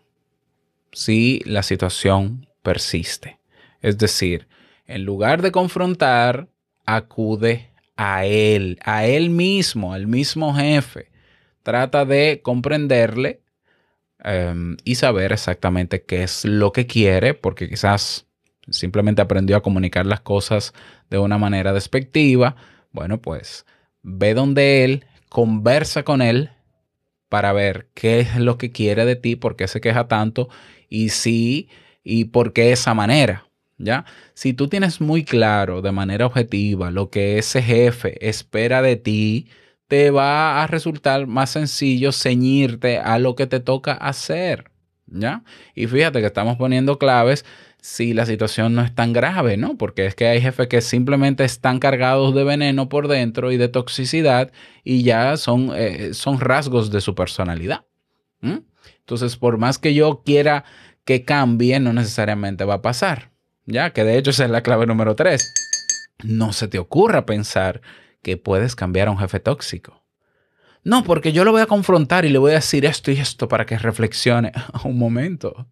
si 0.91 1.41
la 1.45 1.63
situación 1.63 2.47
persiste. 2.61 3.39
Es 3.81 3.97
decir, 3.97 4.47
en 4.85 5.05
lugar 5.05 5.41
de 5.41 5.51
confrontar, 5.51 6.49
acude 6.85 7.71
a 7.95 8.25
él, 8.25 8.77
a 8.83 9.05
él 9.05 9.29
mismo, 9.29 9.93
al 9.93 10.07
mismo 10.07 10.53
jefe. 10.53 11.09
Trata 11.63 12.05
de 12.05 12.41
comprenderle 12.43 13.41
um, 14.23 14.75
y 14.83 14.95
saber 14.95 15.31
exactamente 15.31 16.03
qué 16.03 16.23
es 16.23 16.45
lo 16.45 16.71
que 16.71 16.87
quiere, 16.87 17.33
porque 17.33 17.69
quizás 17.69 18.28
simplemente 18.71 19.21
aprendió 19.21 19.57
a 19.57 19.61
comunicar 19.61 20.05
las 20.05 20.21
cosas 20.21 20.73
de 21.09 21.17
una 21.17 21.37
manera 21.37 21.73
despectiva, 21.73 22.55
bueno, 22.91 23.21
pues 23.21 23.65
ve 24.01 24.33
donde 24.33 24.83
él, 24.83 25.05
conversa 25.29 26.03
con 26.03 26.21
él 26.21 26.51
para 27.29 27.53
ver 27.53 27.89
qué 27.93 28.19
es 28.19 28.37
lo 28.37 28.57
que 28.57 28.71
quiere 28.71 29.05
de 29.05 29.15
ti, 29.15 29.35
por 29.35 29.55
qué 29.55 29.67
se 29.67 29.81
queja 29.81 30.07
tanto 30.07 30.49
y 30.89 31.09
si 31.09 31.69
y 32.03 32.25
por 32.25 32.53
qué 32.53 32.71
esa 32.71 32.93
manera. 32.93 33.45
¿Ya? 33.77 34.03
Si 34.33 34.51
tú 34.53 34.67
tienes 34.67 34.99
muy 34.99 35.23
claro 35.23 35.81
de 35.81 35.93
manera 35.93 36.25
objetiva 36.25 36.91
lo 36.91 37.09
que 37.09 37.37
ese 37.37 37.61
jefe 37.61 38.27
espera 38.27 38.81
de 38.81 38.97
ti, 38.97 39.47
te 39.87 40.11
va 40.11 40.61
a 40.61 40.67
resultar 40.67 41.27
más 41.27 41.51
sencillo 41.51 42.11
ceñirte 42.11 42.97
a 42.97 43.19
lo 43.19 43.35
que 43.35 43.47
te 43.47 43.61
toca 43.61 43.93
hacer. 43.93 44.71
¿Ya? 45.07 45.43
Y 45.75 45.87
fíjate 45.87 46.19
que 46.19 46.27
estamos 46.27 46.57
poniendo 46.57 46.99
claves 46.99 47.45
si 47.81 48.13
la 48.13 48.25
situación 48.25 48.75
no 48.75 48.81
es 48.81 48.93
tan 48.93 49.13
grave, 49.13 49.57
¿no? 49.57 49.77
Porque 49.77 50.05
es 50.05 50.15
que 50.15 50.27
hay 50.27 50.41
jefes 50.41 50.67
que 50.67 50.81
simplemente 50.81 51.43
están 51.45 51.79
cargados 51.79 52.35
de 52.35 52.43
veneno 52.43 52.89
por 52.89 53.07
dentro 53.07 53.51
y 53.51 53.57
de 53.57 53.69
toxicidad 53.69 54.51
y 54.83 55.03
ya 55.03 55.37
son, 55.37 55.71
eh, 55.75 56.13
son 56.13 56.39
rasgos 56.39 56.91
de 56.91 57.01
su 57.01 57.15
personalidad. 57.15 57.85
¿Mm? 58.41 58.57
Entonces, 58.99 59.37
por 59.37 59.57
más 59.57 59.77
que 59.77 59.93
yo 59.93 60.23
quiera 60.25 60.65
que 61.05 61.23
cambie, 61.23 61.79
no 61.79 61.93
necesariamente 61.93 62.65
va 62.65 62.75
a 62.75 62.81
pasar. 62.81 63.31
Ya, 63.65 63.91
que 63.91 64.03
de 64.03 64.17
hecho 64.17 64.31
esa 64.31 64.45
es 64.45 64.51
la 64.51 64.63
clave 64.63 64.85
número 64.85 65.15
tres. 65.15 65.53
No 66.23 66.53
se 66.53 66.67
te 66.67 66.79
ocurra 66.79 67.25
pensar 67.25 67.81
que 68.21 68.35
puedes 68.35 68.75
cambiar 68.75 69.07
a 69.07 69.11
un 69.11 69.19
jefe 69.19 69.39
tóxico. 69.39 70.03
No, 70.83 71.03
porque 71.03 71.31
yo 71.31 71.43
lo 71.43 71.51
voy 71.51 71.61
a 71.61 71.65
confrontar 71.65 72.25
y 72.25 72.29
le 72.29 72.39
voy 72.39 72.51
a 72.51 72.55
decir 72.55 72.85
esto 72.85 73.11
y 73.11 73.19
esto 73.19 73.47
para 73.47 73.65
que 73.65 73.77
reflexione. 73.77 74.51
un 74.83 74.97
momento. 74.97 75.67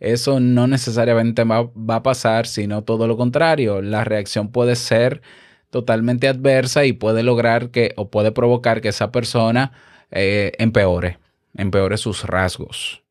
Eso 0.00 0.38
no 0.38 0.66
necesariamente 0.66 1.44
va, 1.44 1.64
va, 1.64 1.96
a 1.96 2.02
pasar, 2.02 2.46
sino 2.46 2.82
todo 2.82 3.06
lo 3.06 3.16
contrario. 3.16 3.82
La 3.82 4.04
reacción 4.04 4.48
puede 4.52 4.76
ser 4.76 5.22
totalmente 5.70 6.28
adversa 6.28 6.84
y 6.84 6.92
puede 6.92 7.22
lograr 7.22 7.70
que 7.70 7.92
o 7.96 8.08
puede 8.10 8.32
provocar 8.32 8.80
que 8.80 8.88
esa 8.88 9.10
persona 9.10 9.72
eh, 10.10 10.52
empeore, 10.58 11.18
empeore 11.56 11.96
sus 11.96 12.24
rasgos. 12.24 13.02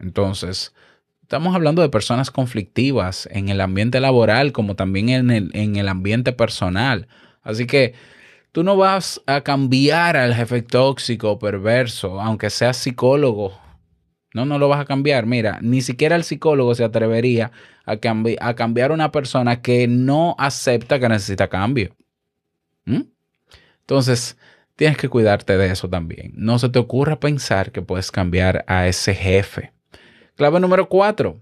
Entonces, 0.00 0.72
estamos 1.22 1.54
hablando 1.54 1.82
de 1.82 1.88
personas 1.88 2.30
conflictivas 2.30 3.28
en 3.32 3.48
el 3.48 3.60
ambiente 3.60 4.00
laboral 4.00 4.52
como 4.52 4.76
también 4.76 5.08
en 5.08 5.30
el, 5.30 5.50
en 5.54 5.76
el 5.76 5.88
ambiente 5.88 6.32
personal. 6.32 7.08
Así 7.42 7.66
que 7.66 7.94
tú 8.52 8.62
no 8.62 8.76
vas 8.76 9.20
a 9.26 9.42
cambiar 9.42 10.16
al 10.16 10.34
jefe 10.34 10.62
tóxico 10.62 11.32
o 11.32 11.38
perverso, 11.38 12.20
aunque 12.20 12.50
seas 12.50 12.76
psicólogo 12.76 13.65
no, 14.36 14.44
no 14.44 14.58
lo 14.58 14.68
vas 14.68 14.80
a 14.80 14.84
cambiar. 14.84 15.24
Mira, 15.24 15.58
ni 15.62 15.80
siquiera 15.80 16.14
el 16.14 16.22
psicólogo 16.22 16.74
se 16.74 16.84
atrevería 16.84 17.52
a, 17.86 17.92
a 18.40 18.54
cambiar 18.54 18.90
a 18.90 18.94
una 18.94 19.10
persona 19.10 19.62
que 19.62 19.88
no 19.88 20.36
acepta 20.38 21.00
que 21.00 21.08
necesita 21.08 21.48
cambio. 21.48 21.96
¿Mm? 22.84 23.04
Entonces, 23.80 24.36
tienes 24.76 24.98
que 24.98 25.08
cuidarte 25.08 25.56
de 25.56 25.70
eso 25.70 25.88
también. 25.88 26.32
No 26.36 26.58
se 26.58 26.68
te 26.68 26.78
ocurra 26.78 27.18
pensar 27.18 27.72
que 27.72 27.80
puedes 27.80 28.10
cambiar 28.10 28.62
a 28.68 28.86
ese 28.86 29.14
jefe. 29.14 29.72
Clave 30.34 30.60
número 30.60 30.90
cuatro. 30.90 31.40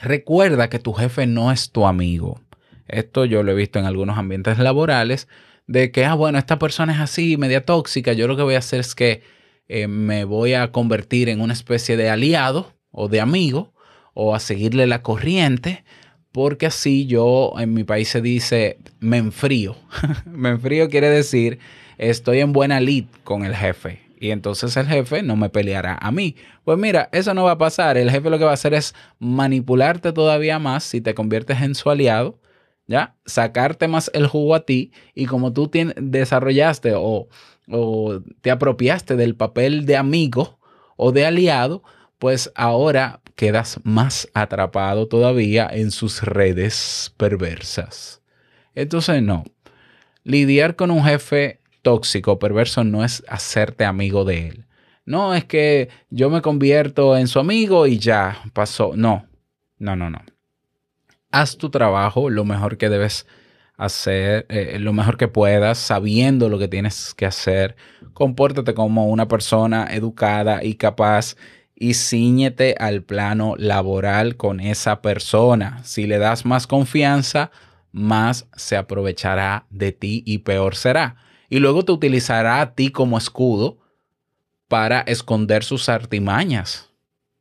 Recuerda 0.00 0.70
que 0.70 0.78
tu 0.78 0.94
jefe 0.94 1.26
no 1.26 1.52
es 1.52 1.72
tu 1.72 1.86
amigo. 1.86 2.40
Esto 2.86 3.26
yo 3.26 3.42
lo 3.42 3.52
he 3.52 3.54
visto 3.54 3.78
en 3.78 3.84
algunos 3.84 4.16
ambientes 4.16 4.58
laborales, 4.58 5.28
de 5.66 5.90
que, 5.90 6.06
ah, 6.06 6.14
bueno, 6.14 6.38
esta 6.38 6.58
persona 6.58 6.94
es 6.94 7.00
así, 7.00 7.36
media 7.36 7.66
tóxica, 7.66 8.14
yo 8.14 8.26
lo 8.26 8.36
que 8.38 8.42
voy 8.44 8.54
a 8.54 8.60
hacer 8.60 8.80
es 8.80 8.94
que 8.94 9.22
eh, 9.68 9.86
me 9.86 10.24
voy 10.24 10.54
a 10.54 10.72
convertir 10.72 11.28
en 11.28 11.40
una 11.40 11.52
especie 11.52 11.96
de 11.96 12.10
aliado 12.10 12.72
o 12.90 13.08
de 13.08 13.20
amigo 13.20 13.72
o 14.14 14.34
a 14.34 14.40
seguirle 14.40 14.86
la 14.86 15.02
corriente, 15.02 15.84
porque 16.32 16.66
así 16.66 17.06
yo 17.06 17.52
en 17.58 17.74
mi 17.74 17.84
país 17.84 18.08
se 18.08 18.20
dice 18.20 18.78
me 19.00 19.18
enfrío. 19.18 19.76
me 20.26 20.50
enfrío 20.50 20.88
quiere 20.88 21.10
decir 21.10 21.58
estoy 21.98 22.40
en 22.40 22.52
buena 22.52 22.80
lid 22.80 23.04
con 23.24 23.44
el 23.44 23.54
jefe 23.54 24.08
y 24.20 24.30
entonces 24.30 24.76
el 24.76 24.86
jefe 24.86 25.22
no 25.22 25.36
me 25.36 25.48
peleará 25.48 25.98
a 26.00 26.10
mí. 26.10 26.36
Pues 26.64 26.78
mira, 26.78 27.08
eso 27.12 27.34
no 27.34 27.44
va 27.44 27.52
a 27.52 27.58
pasar. 27.58 27.96
El 27.96 28.10
jefe 28.10 28.30
lo 28.30 28.38
que 28.38 28.44
va 28.44 28.50
a 28.50 28.54
hacer 28.54 28.74
es 28.74 28.94
manipularte 29.18 30.12
todavía 30.12 30.58
más 30.58 30.84
si 30.84 31.00
te 31.00 31.14
conviertes 31.14 31.60
en 31.62 31.74
su 31.74 31.90
aliado. 31.90 32.38
¿Ya? 32.86 33.16
Sacarte 33.26 33.86
más 33.86 34.10
el 34.14 34.26
jugo 34.26 34.54
a 34.54 34.64
ti 34.64 34.92
y 35.14 35.26
como 35.26 35.52
tú 35.52 35.70
desarrollaste 35.96 36.94
o 36.96 37.28
o 37.70 38.20
te 38.40 38.50
apropiaste 38.50 39.16
del 39.16 39.34
papel 39.34 39.86
de 39.86 39.96
amigo 39.96 40.58
o 40.96 41.12
de 41.12 41.26
aliado, 41.26 41.82
pues 42.18 42.50
ahora 42.54 43.20
quedas 43.36 43.80
más 43.84 44.28
atrapado 44.34 45.06
todavía 45.06 45.68
en 45.70 45.90
sus 45.90 46.22
redes 46.22 47.14
perversas. 47.16 48.20
Entonces, 48.74 49.22
no. 49.22 49.44
Lidiar 50.24 50.76
con 50.76 50.90
un 50.90 51.04
jefe 51.04 51.60
tóxico, 51.82 52.38
perverso, 52.38 52.84
no 52.84 53.04
es 53.04 53.24
hacerte 53.28 53.84
amigo 53.84 54.24
de 54.24 54.48
él. 54.48 54.66
No 55.04 55.34
es 55.34 55.44
que 55.44 55.88
yo 56.10 56.28
me 56.28 56.42
convierto 56.42 57.16
en 57.16 57.28
su 57.28 57.38
amigo 57.38 57.86
y 57.86 57.98
ya 57.98 58.42
pasó. 58.52 58.92
No, 58.94 59.26
no, 59.78 59.96
no, 59.96 60.10
no. 60.10 60.20
Haz 61.30 61.56
tu 61.56 61.70
trabajo 61.70 62.28
lo 62.28 62.44
mejor 62.44 62.76
que 62.76 62.88
debes 62.88 63.26
hacer 63.78 64.44
eh, 64.50 64.76
lo 64.80 64.92
mejor 64.92 65.16
que 65.16 65.28
puedas, 65.28 65.78
sabiendo 65.78 66.50
lo 66.50 66.58
que 66.58 66.68
tienes 66.68 67.14
que 67.14 67.24
hacer. 67.24 67.76
Compórtate 68.12 68.74
como 68.74 69.06
una 69.06 69.28
persona 69.28 69.86
educada 69.90 70.62
y 70.62 70.74
capaz 70.74 71.36
y 71.74 71.94
ciñete 71.94 72.74
al 72.78 73.04
plano 73.04 73.54
laboral 73.56 74.36
con 74.36 74.58
esa 74.58 75.00
persona. 75.00 75.80
Si 75.84 76.08
le 76.08 76.18
das 76.18 76.44
más 76.44 76.66
confianza, 76.66 77.52
más 77.92 78.48
se 78.56 78.76
aprovechará 78.76 79.66
de 79.70 79.92
ti 79.92 80.24
y 80.26 80.38
peor 80.38 80.74
será. 80.74 81.16
Y 81.48 81.60
luego 81.60 81.84
te 81.84 81.92
utilizará 81.92 82.60
a 82.60 82.74
ti 82.74 82.90
como 82.90 83.16
escudo 83.16 83.78
para 84.66 85.00
esconder 85.02 85.62
sus 85.62 85.88
artimañas. 85.88 86.90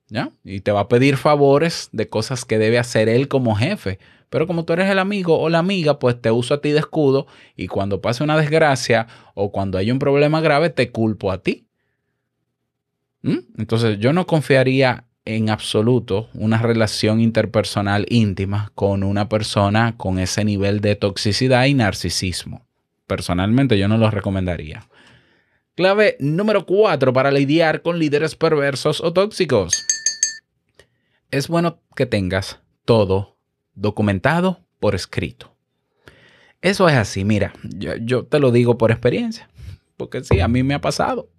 ¿Ya? 0.10 0.32
Y 0.46 0.62
te 0.62 0.72
va 0.72 0.82
a 0.82 0.88
pedir 0.88 1.18
favores 1.18 1.90
de 1.92 2.08
cosas 2.08 2.46
que 2.46 2.60
debe 2.60 2.80
hacer 2.80 3.10
él 3.10 3.28
como 3.28 3.56
jefe. 3.56 4.00
Pero 4.30 4.48
como 4.48 4.66
tú 4.66 4.74
eres 4.74 4.90
el 4.90 5.00
amigo 5.00 5.40
o 5.40 5.50
la 5.50 5.60
amiga, 5.60 6.00
pues 6.00 6.22
te 6.22 6.32
uso 6.32 6.54
a 6.54 6.62
ti 6.62 6.72
de 6.72 6.80
escudo 6.80 7.28
y 7.56 7.68
cuando 7.68 8.02
pase 8.02 8.24
una 8.24 8.38
desgracia 8.38 9.08
o 9.34 9.52
cuando 9.52 9.78
hay 9.78 9.92
un 9.92 10.00
problema 10.00 10.42
grave, 10.42 10.70
te 10.70 10.92
culpo 10.92 11.32
a 11.32 11.42
ti. 11.42 11.68
¿Mm? 13.22 13.38
Entonces 13.58 14.00
yo 14.00 14.12
no 14.14 14.28
confiaría 14.28 15.06
en 15.24 15.50
absoluto 15.50 16.30
una 16.34 16.58
relación 16.58 17.20
interpersonal 17.20 18.06
íntima 18.10 18.72
con 18.76 19.04
una 19.04 19.28
persona 19.28 19.96
con 19.98 20.20
ese 20.20 20.46
nivel 20.46 20.80
de 20.82 20.96
toxicidad 20.96 21.66
y 21.66 21.74
narcisismo. 21.74 22.66
Personalmente 23.08 23.78
yo 23.78 23.88
no 23.88 23.98
lo 23.98 24.10
recomendaría. 24.12 24.88
Clave 25.76 26.18
número 26.20 26.66
4 26.66 27.14
para 27.14 27.32
lidiar 27.32 27.82
con 27.82 28.00
líderes 28.00 28.36
perversos 28.36 29.00
o 29.02 29.14
tóxicos. 29.14 29.86
Es 31.30 31.48
bueno 31.48 31.80
que 31.96 32.06
tengas 32.06 32.60
todo 32.86 33.37
documentado 33.78 34.60
por 34.80 34.96
escrito. 34.96 35.56
Eso 36.62 36.90
es 36.90 36.96
así, 36.96 37.24
mira, 37.24 37.54
yo, 37.64 38.26
te 38.26 38.40
lo 38.40 38.52
digo 38.52 38.78
por 38.78 38.92
experiencia, 38.92 39.48
porque 39.96 40.24
sí, 40.24 40.40
a 40.40 40.48
mí 40.48 40.64
me 40.64 40.74
ha 40.74 40.82
pasado. 40.82 41.30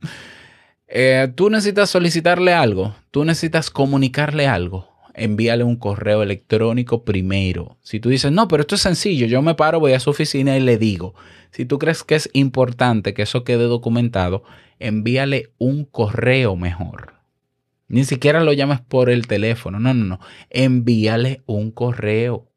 Eh, 0.87 1.31
tú 1.35 1.51
necesitas 1.51 1.91
solicitarle 1.91 2.55
algo, 2.55 2.95
tú 3.11 3.25
necesitas 3.25 3.69
comunicarle 3.69 4.47
algo, 4.47 4.89
envíale 5.15 5.65
un 5.65 5.77
correo 5.77 6.23
electrónico 6.23 7.05
primero. 7.05 7.77
Si 7.83 7.99
tú 7.99 8.09
dices, 8.09 8.31
no, 8.31 8.47
pero 8.47 8.63
esto 8.63 8.77
es 8.77 8.81
sencillo, 8.81 9.27
yo 9.27 9.43
me 9.43 9.55
paro, 9.55 9.81
voy 9.81 9.93
a 9.93 10.01
su 10.01 10.11
oficina 10.11 10.57
y 10.57 10.61
le 10.61 10.79
digo. 10.79 11.15
Si 11.51 11.65
tú 11.65 11.79
crees 11.79 12.05
que 12.05 12.15
es 12.15 12.31
importante 12.33 13.13
que 13.13 13.23
eso 13.23 13.43
quede 13.43 13.65
documentado, 13.65 14.45
envíale 14.79 15.53
un 15.59 15.85
correo 15.85 16.57
mejor. 16.57 17.18
Ni 17.89 18.05
siquiera 18.05 18.45
lo 18.45 18.53
llames 18.53 18.81
por 18.81 19.09
el 19.09 19.27
teléfono, 19.27 19.81
no, 19.81 19.95
no, 19.95 20.05
no. 20.05 20.21
Envíale 20.51 21.43
un 21.47 21.71
correo. 21.71 22.49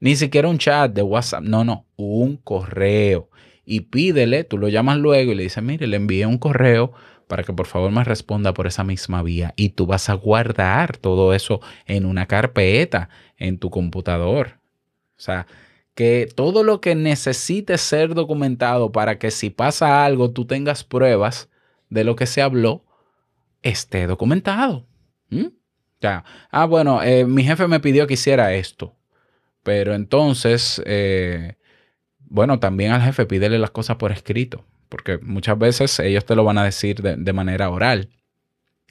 Ni 0.00 0.16
siquiera 0.16 0.48
un 0.48 0.56
chat 0.56 0.92
de 0.92 1.02
WhatsApp, 1.02 1.42
no, 1.44 1.62
no, 1.62 1.86
un 1.96 2.38
correo. 2.38 3.28
Y 3.66 3.80
pídele, 3.80 4.44
tú 4.44 4.56
lo 4.56 4.68
llamas 4.68 4.96
luego 4.96 5.32
y 5.32 5.34
le 5.34 5.42
dices, 5.42 5.62
mire, 5.62 5.86
le 5.86 5.96
envié 5.96 6.24
un 6.24 6.38
correo 6.38 6.92
para 7.28 7.44
que 7.44 7.52
por 7.52 7.66
favor 7.66 7.92
me 7.92 8.02
responda 8.02 8.54
por 8.54 8.66
esa 8.66 8.82
misma 8.82 9.22
vía. 9.22 9.52
Y 9.56 9.70
tú 9.70 9.86
vas 9.86 10.08
a 10.08 10.14
guardar 10.14 10.96
todo 10.96 11.34
eso 11.34 11.60
en 11.86 12.06
una 12.06 12.26
carpeta 12.26 13.10
en 13.36 13.58
tu 13.58 13.70
computador. 13.70 14.58
O 15.16 15.22
sea, 15.22 15.46
que 15.94 16.28
todo 16.34 16.64
lo 16.64 16.80
que 16.80 16.94
necesite 16.94 17.76
ser 17.76 18.14
documentado 18.14 18.90
para 18.90 19.18
que 19.18 19.30
si 19.30 19.50
pasa 19.50 20.04
algo 20.04 20.30
tú 20.30 20.46
tengas 20.46 20.82
pruebas 20.82 21.50
de 21.90 22.04
lo 22.04 22.16
que 22.16 22.26
se 22.26 22.40
habló, 22.40 22.84
esté 23.62 24.06
documentado. 24.06 24.86
¿Mm? 25.30 25.46
Ah, 26.50 26.64
bueno, 26.66 27.02
eh, 27.02 27.24
mi 27.26 27.44
jefe 27.44 27.66
me 27.68 27.80
pidió 27.80 28.06
que 28.06 28.14
hiciera 28.14 28.54
esto. 28.54 28.96
Pero 29.62 29.94
entonces, 29.94 30.82
eh, 30.86 31.56
bueno, 32.18 32.58
también 32.58 32.92
al 32.92 33.02
jefe 33.02 33.26
pídele 33.26 33.58
las 33.58 33.70
cosas 33.70 33.96
por 33.96 34.10
escrito, 34.12 34.64
porque 34.88 35.18
muchas 35.18 35.58
veces 35.58 35.98
ellos 36.00 36.24
te 36.24 36.34
lo 36.34 36.44
van 36.44 36.58
a 36.58 36.64
decir 36.64 37.02
de, 37.02 37.16
de 37.16 37.32
manera 37.32 37.68
oral. 37.68 38.08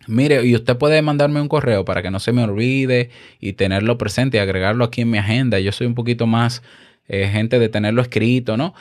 Mire, 0.07 0.45
y 0.45 0.55
usted 0.55 0.77
puede 0.77 1.01
mandarme 1.01 1.41
un 1.41 1.49
correo 1.49 1.83
para 1.85 2.01
que 2.01 2.11
no 2.11 2.19
se 2.19 2.31
me 2.31 2.43
olvide 2.43 3.09
y 3.39 3.53
tenerlo 3.53 3.97
presente 3.97 4.38
y 4.38 4.39
agregarlo 4.39 4.85
aquí 4.85 5.01
en 5.01 5.09
mi 5.09 5.17
agenda. 5.17 5.59
Yo 5.59 5.71
soy 5.71 5.88
un 5.88 5.95
poquito 5.95 6.27
más 6.27 6.61
eh, 7.07 7.27
gente 7.27 7.59
de 7.59 7.69
tenerlo 7.69 8.01
escrito, 8.01 8.55
¿no? 8.55 8.73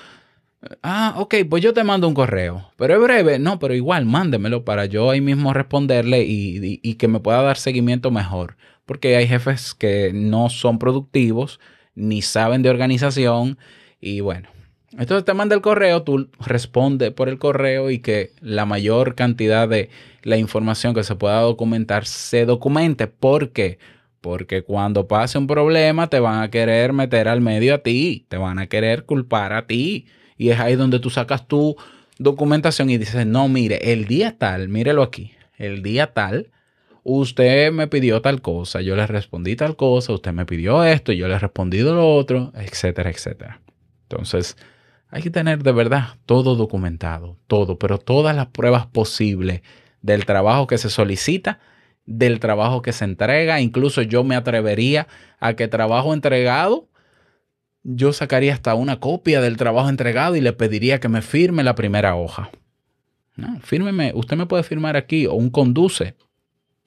Ah, 0.83 1.15
ok, 1.19 1.37
pues 1.49 1.63
yo 1.63 1.73
te 1.73 1.85
mando 1.85 2.09
un 2.09 2.15
correo, 2.15 2.73
pero 2.77 2.95
es 2.95 3.01
breve, 3.01 3.39
no, 3.39 3.61
pero 3.61 3.75
igual 3.75 4.07
mándemelo 4.07 4.65
para 4.65 4.87
yo 4.87 5.11
ahí 5.11 5.21
mismo 5.21 5.53
responderle 5.55 6.25
y, 6.25 6.81
y- 6.83 6.95
que 6.97 7.07
me 7.07 7.21
pueda 7.21 7.43
dar 7.43 7.57
seguimiento 7.57 8.11
mejor, 8.11 8.57
porque 8.85 9.17
hay 9.17 9.29
jefes 9.29 9.73
que 9.75 10.11
no 10.13 10.51
son 10.51 10.81
productivos 10.81 11.61
ni 11.95 12.23
saben 12.23 12.63
de 12.63 12.71
organización 12.71 13.57
y 14.01 14.19
bueno. 14.21 14.49
Entonces 14.99 15.25
te 15.25 15.35
manda 15.35 15.55
el 15.55 15.61
correo, 15.61 16.03
tú 16.03 16.29
responde 16.41 17.13
por 17.13 17.29
el 17.29 17.39
correo 17.39 17.91
y 17.91 18.01
que 18.01 18.33
la 18.41 18.65
mayor 18.67 19.15
cantidad 19.15 19.69
de 19.69 19.91
la 20.23 20.39
información 20.39 20.93
que 20.95 21.05
se 21.05 21.15
pueda 21.15 21.41
documentar 21.41 22.05
se 22.07 22.47
documente. 22.47 23.07
¿Por 23.07 23.51
qué? 23.53 23.79
Porque 24.21 24.63
cuando 24.63 25.07
pase 25.07 25.39
un 25.39 25.47
problema 25.47 26.09
te 26.09 26.19
van 26.21 26.43
a 26.43 26.51
querer 26.51 26.93
meter 26.93 27.29
al 27.29 27.41
medio 27.43 27.75
a 27.75 27.79
ti, 27.79 28.27
te 28.29 28.39
van 28.39 28.59
a 28.59 28.67
querer 28.67 29.05
culpar 29.05 29.53
a 29.53 29.67
ti. 29.67 30.07
Y 30.39 30.51
es 30.51 30.59
ahí 30.61 30.77
donde 30.77 31.01
tú 31.01 31.11
sacas 31.11 31.47
tu 31.47 31.77
documentación 32.19 32.89
y 32.89 32.97
dices, 32.97 33.27
no, 33.27 33.49
mire, 33.49 33.93
el 33.93 34.07
día 34.07 34.39
tal, 34.39 34.69
mírelo 34.69 35.03
aquí, 35.03 35.33
el 35.59 35.83
día 35.83 36.15
tal, 36.15 36.51
usted 37.03 37.73
me 37.73 37.89
pidió 37.89 38.23
tal 38.23 38.41
cosa, 38.41 38.81
yo 38.81 38.97
le 38.97 39.07
respondí 39.07 39.57
tal 39.57 39.77
cosa, 39.77 40.13
usted 40.13 40.33
me 40.33 40.47
pidió 40.47 40.85
esto, 40.85 41.13
yo 41.13 41.29
le 41.29 41.35
he 41.35 41.39
respondido 41.39 41.95
lo 41.95 42.15
otro, 42.15 42.53
etcétera, 42.55 43.11
etcétera. 43.11 43.61
Entonces, 44.03 44.57
hay 45.11 45.23
que 45.23 45.31
tener 45.31 45.63
de 45.63 45.73
verdad 45.73 46.15
todo 46.27 46.55
documentado, 46.55 47.37
todo, 47.47 47.79
pero 47.79 47.99
todas 47.99 48.37
las 48.37 48.47
pruebas 48.47 48.87
posibles 48.87 49.63
del 50.03 50.27
trabajo 50.27 50.67
que 50.67 50.79
se 50.79 50.91
solicita, 50.91 51.61
del 52.05 52.41
trabajo 52.41 52.83
que 52.83 52.93
se 52.93 53.05
entrega. 53.05 53.61
Incluso 53.61 54.03
yo 54.03 54.25
me 54.25 54.37
atrevería 54.37 55.07
a 55.41 55.55
que 55.55 55.69
trabajo 55.69 56.15
entregado, 56.15 56.88
yo 57.91 58.13
sacaría 58.13 58.53
hasta 58.53 58.75
una 58.75 59.01
copia 59.01 59.41
del 59.41 59.57
trabajo 59.57 59.89
entregado 59.89 60.37
y 60.37 60.43
le 60.43 60.53
pediría 60.53 61.01
que 61.01 61.09
me 61.09 61.23
firme 61.23 61.65
la 61.65 61.75
primera 61.75 62.17
hoja. 62.17 62.51
Fírmeme, 63.63 64.13
usted 64.15 64.37
me 64.37 64.47
puede 64.47 64.63
firmar 64.63 64.97
aquí 64.97 65.27
o 65.27 65.33
un 65.33 65.49
conduce 65.49 66.15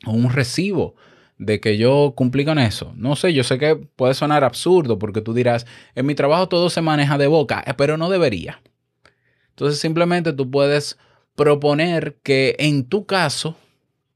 o 0.06 0.12
un 0.12 0.30
recibo 0.32 0.96
de 1.40 1.60
que 1.60 1.78
yo 1.78 2.14
cumplí 2.16 2.46
con 2.46 2.60
eso. 2.60 2.94
No 2.96 3.16
sé, 3.16 3.34
yo 3.34 3.44
sé 3.44 3.58
que 3.58 3.76
puede 3.76 4.14
sonar 4.14 4.44
absurdo 4.44 5.00
porque 5.00 5.22
tú 5.22 5.34
dirás, 5.34 5.66
en 5.96 6.06
mi 6.06 6.14
trabajo 6.14 6.48
todo 6.50 6.70
se 6.70 6.82
maneja 6.82 7.18
de 7.18 7.26
boca, 7.26 7.64
eh, 7.66 7.74
pero 7.76 7.98
no 7.98 8.10
debería. 8.10 8.62
Entonces 9.50 9.80
simplemente 9.80 10.34
tú 10.34 10.52
puedes 10.52 11.00
proponer 11.36 12.20
que 12.22 12.56
en 12.60 12.86
tu 12.86 13.08
caso, 13.08 13.58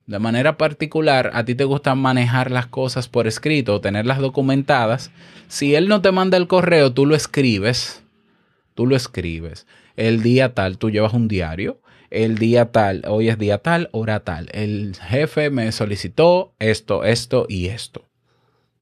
de 0.07 0.19
manera 0.19 0.57
particular, 0.57 1.31
a 1.33 1.45
ti 1.45 1.55
te 1.55 1.63
gusta 1.63 1.95
manejar 1.95 2.51
las 2.51 2.67
cosas 2.67 3.07
por 3.09 3.25
escrito 3.25 3.73
o 3.73 3.81
tenerlas 3.81 4.19
documentadas. 4.19 5.11
Si 5.47 5.73
él 5.73 5.87
no 5.87 6.01
te 6.01 6.11
manda 6.11 6.37
el 6.37 6.47
correo, 6.47 6.93
tú 6.93 7.05
lo 7.05 7.15
escribes. 7.15 8.03
Tú 8.75 8.85
lo 8.85 8.95
escribes. 8.95 9.65
El 9.95 10.21
día 10.21 10.53
tal, 10.53 10.77
tú 10.77 10.91
llevas 10.91 11.13
un 11.13 11.27
diario. 11.27 11.79
El 12.11 12.37
día 12.37 12.71
tal, 12.71 13.03
hoy 13.07 13.29
es 13.29 13.39
día 13.39 13.57
tal, 13.57 13.89
hora 13.93 14.19
tal. 14.19 14.49
El 14.53 14.95
jefe 14.95 15.49
me 15.49 15.71
solicitó 15.71 16.53
esto, 16.59 17.03
esto 17.03 17.47
y 17.49 17.67
esto. 17.67 18.05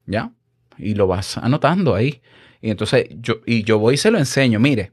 ¿Ya? 0.06 0.32
Y 0.76 0.94
lo 0.94 1.06
vas 1.06 1.38
anotando 1.38 1.94
ahí. 1.94 2.20
Y 2.60 2.70
entonces 2.70 3.06
yo, 3.20 3.36
y 3.46 3.62
yo 3.62 3.78
voy 3.78 3.94
y 3.94 3.96
se 3.98 4.10
lo 4.10 4.18
enseño. 4.18 4.60
Mire, 4.60 4.92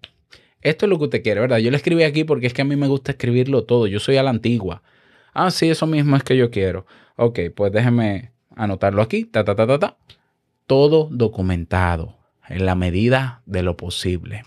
esto 0.61 0.85
es 0.85 0.89
lo 0.89 0.97
que 0.97 1.05
usted 1.05 1.23
quiere, 1.23 1.41
¿verdad? 1.41 1.57
Yo 1.57 1.71
lo 1.71 1.77
escribí 1.77 2.03
aquí 2.03 2.23
porque 2.23 2.47
es 2.47 2.53
que 2.53 2.61
a 2.61 2.65
mí 2.65 2.75
me 2.77 2.87
gusta 2.87 3.11
escribirlo 3.11 3.65
todo. 3.65 3.87
Yo 3.87 3.99
soy 3.99 4.15
a 4.15 4.23
la 4.23 4.29
antigua. 4.29 4.81
Ah, 5.33 5.51
sí, 5.51 5.69
eso 5.69 5.87
mismo 5.87 6.15
es 6.15 6.23
que 6.23 6.37
yo 6.37 6.51
quiero. 6.51 6.85
Ok, 7.15 7.39
pues 7.55 7.71
déjeme 7.71 8.31
anotarlo 8.55 9.01
aquí. 9.01 9.25
Ta, 9.25 9.43
ta, 9.43 9.55
ta, 9.55 9.67
ta, 9.67 9.79
ta. 9.79 9.97
Todo 10.67 11.07
documentado 11.11 12.17
en 12.47 12.65
la 12.65 12.75
medida 12.75 13.41
de 13.45 13.63
lo 13.63 13.77
posible. 13.77 14.43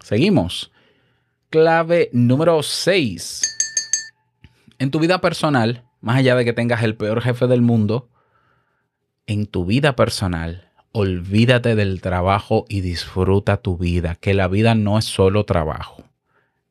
Seguimos. 0.00 0.72
Clave 1.50 2.10
número 2.12 2.62
6. 2.62 3.42
En 4.78 4.90
tu 4.90 4.98
vida 4.98 5.20
personal, 5.20 5.84
más 6.00 6.18
allá 6.18 6.36
de 6.36 6.44
que 6.44 6.52
tengas 6.52 6.82
el 6.82 6.96
peor 6.96 7.22
jefe 7.22 7.46
del 7.46 7.62
mundo, 7.62 8.10
en 9.26 9.46
tu 9.46 9.64
vida 9.64 9.96
personal, 9.96 10.70
olvídate 10.92 11.74
del 11.74 12.00
trabajo 12.00 12.64
y 12.68 12.80
disfruta 12.80 13.56
tu 13.56 13.76
vida, 13.76 14.16
que 14.16 14.34
la 14.34 14.48
vida 14.48 14.74
no 14.74 14.98
es 14.98 15.04
solo 15.04 15.44
trabajo. 15.44 16.04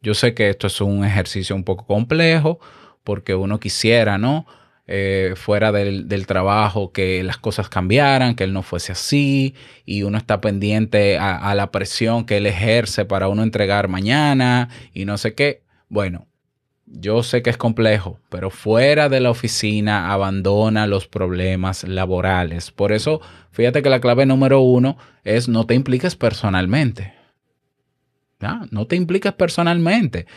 Yo 0.02 0.14
sé 0.14 0.34
que 0.34 0.50
esto 0.50 0.68
es 0.68 0.82
un 0.82 1.04
ejercicio 1.04 1.56
un 1.56 1.64
poco 1.64 1.86
complejo 1.86 2.60
porque 3.06 3.36
uno 3.36 3.62
quisiera, 3.62 4.18
¿no? 4.18 4.46
Eh, 4.88 5.34
fuera 5.36 5.72
del, 5.72 6.08
del 6.08 6.28
trabajo 6.28 6.92
que 6.92 7.24
las 7.24 7.38
cosas 7.38 7.70
cambiaran, 7.70 8.36
que 8.36 8.44
él 8.44 8.54
no 8.54 8.62
fuese 8.62 8.92
así 8.92 9.56
y 9.84 10.04
uno 10.04 10.20
está 10.20 10.42
pendiente 10.42 11.18
a, 11.18 11.56
la 11.56 11.72
presión 11.72 12.26
que 12.26 12.38
él 12.38 12.46
ejerce 12.46 13.04
para 13.04 13.28
uno 13.28 13.42
entregar 13.42 13.88
mañana 13.88 14.70
y 14.94 15.06
no 15.06 15.18
sé 15.18 15.34
qué. 15.34 15.64
Bueno, 15.90 16.28
yo 16.86 17.24
sé 17.24 17.42
que 17.42 17.50
es 17.50 17.58
complejo, 17.58 18.20
pero 18.30 18.52
fuera 18.52 19.10
de 19.10 19.22
la 19.22 19.32
oficina 19.32 20.14
abandona 20.14 20.86
los 20.86 21.08
problemas 21.08 21.84
laborales. 21.84 22.70
Por 22.70 22.92
eso, 22.92 23.22
fíjate 23.50 23.82
que 23.82 23.90
la 23.90 24.02
clave 24.02 24.28
número 24.28 24.62
uno 24.62 24.98
es 25.24 25.48
no 25.48 25.66
te 25.66 25.74
impliques 25.74 26.16
personalmente. 26.16 27.16
¿Ya? 28.40 28.62
No 28.70 28.86
te 28.86 28.96
impliques 28.98 29.34
personalmente. 29.34 30.28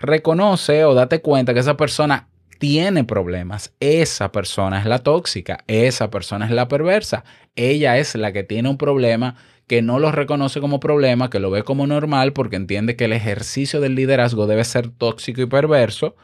Reconoce 0.00 0.84
o 0.84 0.94
date 0.94 1.20
cuenta 1.20 1.54
que 1.54 1.60
esa 1.60 1.76
persona 1.76 2.28
tiene 2.58 3.04
problemas. 3.04 3.74
Esa 3.80 4.32
persona 4.32 4.80
es 4.80 4.86
la 4.86 4.98
tóxica. 4.98 5.64
Esa 5.66 6.10
persona 6.10 6.46
es 6.46 6.50
la 6.50 6.68
perversa. 6.68 7.24
Ella 7.54 7.98
es 7.98 8.14
la 8.14 8.32
que 8.32 8.42
tiene 8.42 8.68
un 8.68 8.78
problema 8.78 9.36
que 9.66 9.82
no 9.82 9.98
lo 9.98 10.10
reconoce 10.10 10.60
como 10.60 10.80
problema, 10.80 11.30
que 11.30 11.38
lo 11.38 11.50
ve 11.50 11.62
como 11.62 11.86
normal 11.86 12.32
porque 12.32 12.56
entiende 12.56 12.96
que 12.96 13.04
el 13.04 13.12
ejercicio 13.12 13.80
del 13.80 13.94
liderazgo 13.94 14.48
debe 14.48 14.64
ser 14.64 14.90
tóxico 14.90 15.42
y 15.42 15.46
perverso, 15.46 16.16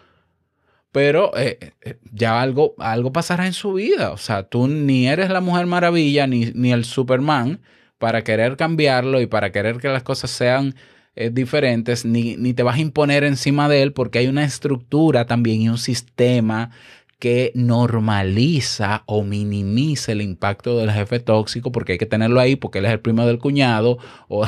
pero 0.90 1.30
eh, 1.36 1.72
eh, 1.82 1.98
ya 2.10 2.42
algo, 2.42 2.74
algo 2.78 3.12
pasará 3.12 3.46
en 3.46 3.52
su 3.52 3.74
vida. 3.74 4.10
O 4.10 4.16
sea, 4.16 4.48
tú 4.48 4.66
ni 4.66 5.06
eres 5.06 5.30
la 5.30 5.40
Mujer 5.40 5.66
Maravilla 5.66 6.26
ni, 6.26 6.46
ni 6.54 6.72
el 6.72 6.84
Superman 6.84 7.60
para 7.98 8.24
querer 8.24 8.56
cambiarlo 8.56 9.20
y 9.20 9.26
para 9.26 9.52
querer 9.52 9.78
que 9.78 9.88
las 9.88 10.02
cosas 10.02 10.30
sean 10.30 10.74
eh, 11.16 11.30
diferentes, 11.30 12.04
ni, 12.04 12.36
ni 12.36 12.52
te 12.52 12.62
vas 12.62 12.76
a 12.76 12.80
imponer 12.80 13.24
encima 13.24 13.68
de 13.68 13.82
él 13.82 13.92
porque 13.92 14.18
hay 14.18 14.28
una 14.28 14.44
estructura 14.44 15.26
también 15.26 15.62
y 15.62 15.68
un 15.70 15.78
sistema 15.78 16.70
que 17.18 17.52
normaliza 17.54 19.02
o 19.06 19.22
minimiza 19.22 20.12
el 20.12 20.20
impacto 20.20 20.76
del 20.78 20.92
jefe 20.92 21.18
tóxico 21.18 21.72
porque 21.72 21.92
hay 21.92 21.98
que 21.98 22.06
tenerlo 22.06 22.40
ahí 22.40 22.56
porque 22.56 22.80
él 22.80 22.84
es 22.84 22.92
el 22.92 23.00
primo 23.00 23.26
del 23.26 23.38
cuñado 23.38 23.98
o, 24.28 24.46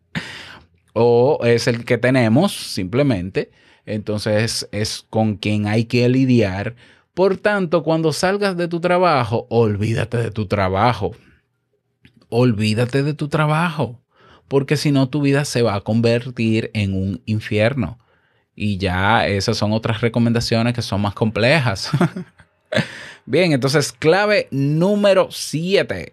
o 0.92 1.40
es 1.44 1.66
el 1.66 1.84
que 1.84 1.98
tenemos 1.98 2.52
simplemente. 2.52 3.50
Entonces 3.84 4.68
es 4.72 5.04
con 5.10 5.36
quien 5.36 5.66
hay 5.66 5.86
que 5.86 6.08
lidiar. 6.08 6.76
Por 7.14 7.36
tanto, 7.36 7.82
cuando 7.82 8.12
salgas 8.12 8.56
de 8.56 8.68
tu 8.68 8.80
trabajo, 8.80 9.46
olvídate 9.50 10.18
de 10.18 10.30
tu 10.30 10.46
trabajo. 10.46 11.12
Olvídate 12.28 13.02
de 13.02 13.14
tu 13.14 13.28
trabajo. 13.28 13.99
Porque 14.50 14.76
si 14.76 14.90
no, 14.90 15.08
tu 15.08 15.20
vida 15.20 15.44
se 15.44 15.62
va 15.62 15.76
a 15.76 15.80
convertir 15.80 16.72
en 16.74 16.92
un 16.94 17.22
infierno. 17.24 18.00
Y 18.56 18.78
ya 18.78 19.28
esas 19.28 19.56
son 19.56 19.72
otras 19.72 20.00
recomendaciones 20.00 20.74
que 20.74 20.82
son 20.82 21.02
más 21.02 21.14
complejas. 21.14 21.88
Bien, 23.26 23.52
entonces 23.52 23.92
clave 23.92 24.48
número 24.50 25.28
7. 25.30 26.12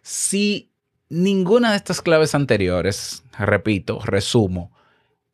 Si 0.00 0.70
ninguna 1.10 1.72
de 1.72 1.76
estas 1.76 2.00
claves 2.00 2.34
anteriores, 2.34 3.22
repito, 3.38 4.00
resumo, 4.02 4.72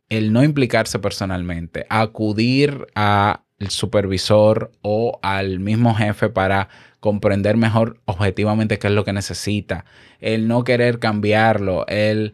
el 0.09 0.33
no 0.33 0.42
implicarse 0.42 0.98
personalmente, 0.98 1.87
acudir 1.90 2.88
al 2.96 3.38
supervisor 3.68 4.72
o 4.83 5.20
al 5.22 5.61
mismo 5.61 5.94
jefe 5.94 6.28
para 6.28 6.68
comprender 7.04 7.58
mejor 7.58 8.00
objetivamente 8.06 8.78
qué 8.78 8.86
es 8.86 8.94
lo 8.94 9.04
que 9.04 9.12
necesita, 9.12 9.84
el 10.20 10.48
no 10.48 10.64
querer 10.64 11.00
cambiarlo, 11.00 11.86
el, 11.86 12.32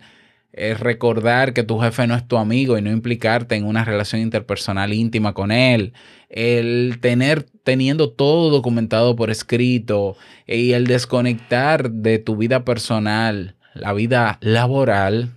el 0.52 0.76
recordar 0.76 1.54
que 1.54 1.64
tu 1.64 1.80
jefe 1.80 2.06
no 2.06 2.14
es 2.14 2.28
tu 2.28 2.37
amigo 2.37 2.78
y 2.78 2.83
no 2.83 2.92
implicarte 2.92 3.56
en 3.56 3.64
una 3.64 3.85
relación 3.85 4.20
interpersonal 4.20 4.92
íntima 4.92 5.35
con 5.35 5.50
él, 5.50 5.92
el 6.28 6.98
tener 7.00 7.42
teniendo 7.64 8.11
todo 8.12 8.48
documentado 8.50 9.16
por 9.16 9.33
escrito 9.33 10.16
y 10.46 10.70
el 10.70 10.87
desconectar 10.87 11.90
de 11.90 12.20
tu 12.20 12.37
vida 12.37 12.64
personal, 12.64 13.56
la 13.74 13.92
vida 13.92 14.38
laboral, 14.40 15.30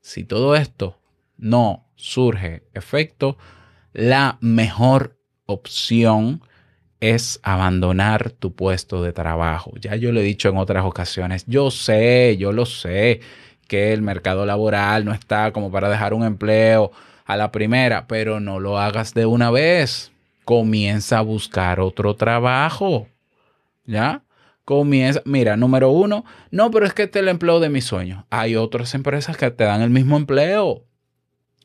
si 0.00 0.24
todo 0.24 0.56
esto 0.56 0.98
no 1.36 1.84
surge 1.94 2.62
efecto, 2.72 3.36
la 3.92 4.38
mejor 4.40 5.18
opción 5.44 6.40
es 7.00 7.40
abandonar 7.42 8.30
tu 8.30 8.54
puesto 8.54 9.02
de 9.02 9.12
trabajo. 9.12 9.72
Ya 9.80 9.96
yo 9.96 10.12
lo 10.12 10.20
he 10.20 10.24
dicho 10.24 10.48
en 10.48 10.56
otras 10.56 10.84
ocasiones, 10.84 11.44
yo 11.46 11.70
sé, 11.70 12.36
yo 12.38 12.52
lo 12.52 12.66
sé, 12.66 13.20
que 13.66 13.92
el 13.92 14.02
mercado 14.02 14.46
laboral 14.46 15.04
no 15.04 15.12
está 15.12 15.52
como 15.52 15.70
para 15.70 15.88
dejar 15.88 16.14
un 16.14 16.24
empleo 16.24 16.90
a 17.26 17.36
la 17.36 17.52
primera, 17.52 18.06
pero 18.06 18.40
no 18.40 18.58
lo 18.58 18.78
hagas 18.78 19.14
de 19.14 19.26
una 19.26 19.50
vez. 19.50 20.10
Comienza 20.44 21.18
a 21.18 21.22
buscar 21.22 21.78
otro 21.78 22.16
trabajo. 22.16 23.06
¿Ya? 23.84 24.22
Comienza, 24.64 25.22
mira, 25.24 25.56
número 25.56 25.90
uno, 25.90 26.24
no, 26.50 26.70
pero 26.70 26.86
es 26.86 26.94
que 26.94 27.04
este 27.04 27.18
es 27.18 27.22
el 27.22 27.28
empleo 27.28 27.60
de 27.60 27.70
mis 27.70 27.84
sueños. 27.84 28.24
Hay 28.30 28.56
otras 28.56 28.94
empresas 28.94 29.36
que 29.36 29.50
te 29.50 29.64
dan 29.64 29.82
el 29.82 29.90
mismo 29.90 30.16
empleo. 30.16 30.84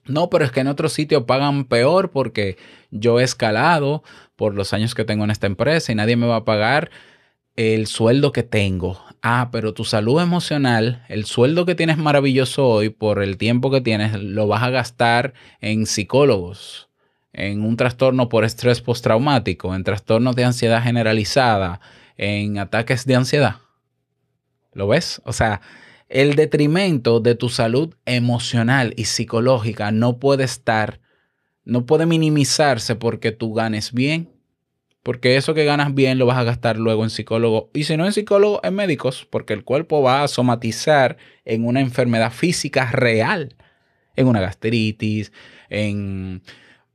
No, 0.05 0.29
pero 0.29 0.43
es 0.43 0.51
que 0.51 0.59
en 0.59 0.67
otro 0.67 0.89
sitio 0.89 1.25
pagan 1.25 1.63
peor 1.63 2.11
porque 2.11 2.57
yo 2.91 3.21
he 3.21 3.23
escalado 3.23 4.03
por 4.35 4.55
los 4.55 4.73
años 4.73 4.95
que 4.95 5.05
tengo 5.05 5.23
en 5.23 5.31
esta 5.31 5.47
empresa 5.47 5.91
y 5.91 5.95
nadie 5.95 6.15
me 6.15 6.27
va 6.27 6.37
a 6.37 6.45
pagar 6.45 6.89
el 7.55 7.87
sueldo 7.87 8.31
que 8.31 8.43
tengo. 8.43 8.99
Ah, 9.21 9.49
pero 9.51 9.73
tu 9.73 9.85
salud 9.85 10.21
emocional, 10.21 11.05
el 11.07 11.25
sueldo 11.25 11.65
que 11.65 11.75
tienes 11.75 11.97
maravilloso 11.97 12.67
hoy 12.67 12.89
por 12.89 13.21
el 13.21 13.37
tiempo 13.37 13.71
que 13.71 13.81
tienes, 13.81 14.21
lo 14.21 14.47
vas 14.47 14.63
a 14.63 14.69
gastar 14.69 15.33
en 15.61 15.85
psicólogos, 15.85 16.89
en 17.31 17.63
un 17.63 17.77
trastorno 17.77 18.29
por 18.29 18.43
estrés 18.43 18.81
postraumático, 18.81 19.75
en 19.75 19.83
trastornos 19.83 20.35
de 20.35 20.45
ansiedad 20.45 20.83
generalizada, 20.83 21.79
en 22.17 22.57
ataques 22.57 23.05
de 23.05 23.15
ansiedad. 23.15 23.57
¿Lo 24.73 24.87
ves? 24.87 25.21
O 25.25 25.33
sea, 25.33 25.61
el 26.09 26.35
detrimento 26.35 27.19
de 27.19 27.35
tu 27.35 27.49
salud 27.49 27.95
emocional 28.05 28.93
y 28.97 29.05
psicológica 29.05 29.91
no 29.91 30.17
puede 30.19 30.43
estar, 30.43 30.99
no 31.65 31.85
puede 31.85 32.05
minimizarse 32.05 32.95
porque 32.95 33.31
tú 33.31 33.53
ganes 33.53 33.93
bien. 33.93 34.29
Porque 35.03 35.35
eso 35.35 35.53
que 35.53 35.65
ganas 35.65 35.93
bien 35.93 36.17
lo 36.17 36.25
vas 36.25 36.37
a 36.37 36.43
gastar 36.43 36.77
luego 36.77 37.03
en 37.03 37.09
psicólogo. 37.09 37.69
Y 37.73 37.83
si 37.83 37.97
no 37.97 38.05
en 38.05 38.13
psicólogo, 38.13 38.61
en 38.63 38.73
médicos. 38.75 39.27
Porque 39.29 39.53
el 39.53 39.65
cuerpo 39.65 40.01
va 40.01 40.23
a 40.23 40.27
somatizar 40.29 41.17
en 41.43 41.65
una 41.65 41.81
enfermedad 41.81 42.31
física 42.31 42.89
real. 42.91 43.55
En 44.15 44.27
una 44.27 44.39
gastritis, 44.39 45.33
en 45.69 46.41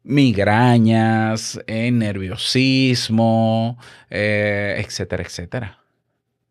migrañas, 0.04 1.60
en 1.66 1.98
nerviosismo, 1.98 3.78
eh, 4.08 4.82
etcétera, 4.82 5.22
etcétera. 5.22 5.78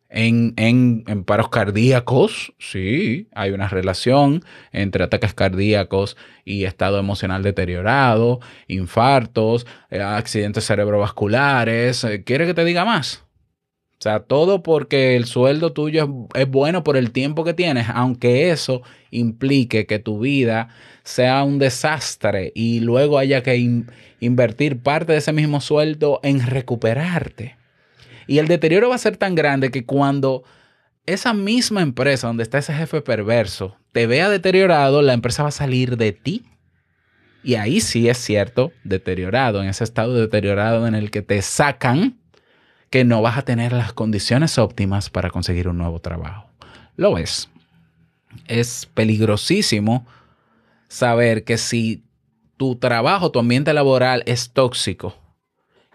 En, 0.10 0.54
en, 0.56 1.24
paros 1.26 1.50
cardíacos, 1.50 2.54
sí, 2.58 3.28
hay 3.36 3.52
una 3.52 3.68
relación 3.68 4.42
entre 4.72 5.04
ataques 5.04 5.34
cardíacos 5.34 6.16
y 6.46 6.64
estado 6.64 6.98
emocional 6.98 7.44
deteriorado, 7.44 8.40
infartos, 8.68 9.68
eh, 9.90 10.02
accidentes 10.02 10.66
cerebrovasculares. 10.66 12.06
Eh, 12.06 12.24
¿Quiere 12.24 12.46
que 12.46 12.54
te 12.54 12.64
diga 12.64 12.86
más? 12.86 13.26
O 14.00 14.02
sea, 14.02 14.20
todo 14.22 14.64
porque 14.64 15.18
el 15.18 15.26
sueldo 15.26 15.74
tuyo 15.74 16.30
es, 16.36 16.42
es, 16.44 16.50
bueno 16.50 16.84
por 16.86 16.96
el 16.96 17.12
tiempo 17.12 17.44
que 17.44 17.54
tienes, 17.54 17.88
aunque 17.94 18.52
eso 18.52 18.84
implique 19.12 19.88
que 19.88 20.00
tu 20.00 20.20
vida 20.20 20.70
sea 21.04 21.44
un 21.44 21.60
desastre 21.60 22.54
y 22.56 22.80
luego 22.80 23.18
haya 23.18 23.44
que 23.44 23.58
in, 23.58 23.92
invertir 24.22 24.80
parte 24.80 25.12
de 25.14 25.18
ese 25.18 25.34
mismo 25.34 25.60
sueldo 25.60 26.22
en 26.24 26.46
recuperarte. 26.46 27.57
Y 28.28 28.40
el 28.40 28.48
deterioro 28.48 28.90
va 28.90 28.96
a 28.96 29.00
ser 29.00 29.18
tan 29.18 29.36
grande 29.36 29.72
que 29.72 29.86
cuando 29.86 30.44
esa 31.06 31.34
misma 31.34 31.82
empresa 31.82 32.28
donde 32.28 32.44
está 32.44 32.58
ese 32.58 32.74
jefe 32.74 33.02
perverso 33.02 33.78
te 33.94 34.06
vea 34.06 34.30
deteriorado, 34.30 35.02
la 35.02 35.14
empresa 35.14 35.44
va 35.44 35.50
a 35.50 35.54
salir 35.54 35.98
de 35.98 36.12
ti. 36.12 36.46
Y 37.44 37.56
ahí 37.56 37.80
sí 37.80 38.10
es 38.10 38.18
cierto, 38.18 38.74
deteriorado, 38.84 39.64
en 39.64 39.70
ese 39.70 39.84
estado 39.84 40.14
deteriorado 40.16 40.86
en 40.86 40.96
el 40.96 41.10
que 41.10 41.22
te 41.22 41.42
sacan, 41.42 42.18
que 42.90 43.06
no 43.06 43.22
vas 43.22 43.38
a 43.38 43.44
tener 43.44 43.72
las 43.72 43.94
condiciones 43.94 44.58
óptimas 44.58 45.10
para 45.10 45.30
conseguir 45.30 45.68
un 45.68 45.78
nuevo 45.78 46.00
trabajo. 46.00 46.50
Lo 46.98 47.14
ves. 47.14 47.50
Es 48.48 48.88
peligrosísimo 48.94 50.06
saber 50.90 51.44
que 51.44 51.58
si 51.58 52.04
tu 52.58 52.76
trabajo, 52.76 53.32
tu 53.32 53.40
ambiente 53.40 53.74
laboral 53.74 54.24
es 54.26 54.52
tóxico, 54.52 55.16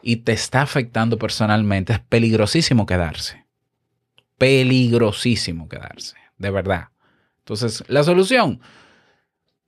y 0.03 0.17
te 0.17 0.33
está 0.33 0.63
afectando 0.63 1.19
personalmente, 1.19 1.93
es 1.93 2.01
peligrosísimo 2.01 2.87
quedarse. 2.87 3.45
Peligrosísimo 4.39 5.69
quedarse, 5.69 6.17
de 6.39 6.51
verdad. 6.51 6.89
Entonces, 7.39 7.85
la 7.89 8.03
solución, 8.03 8.61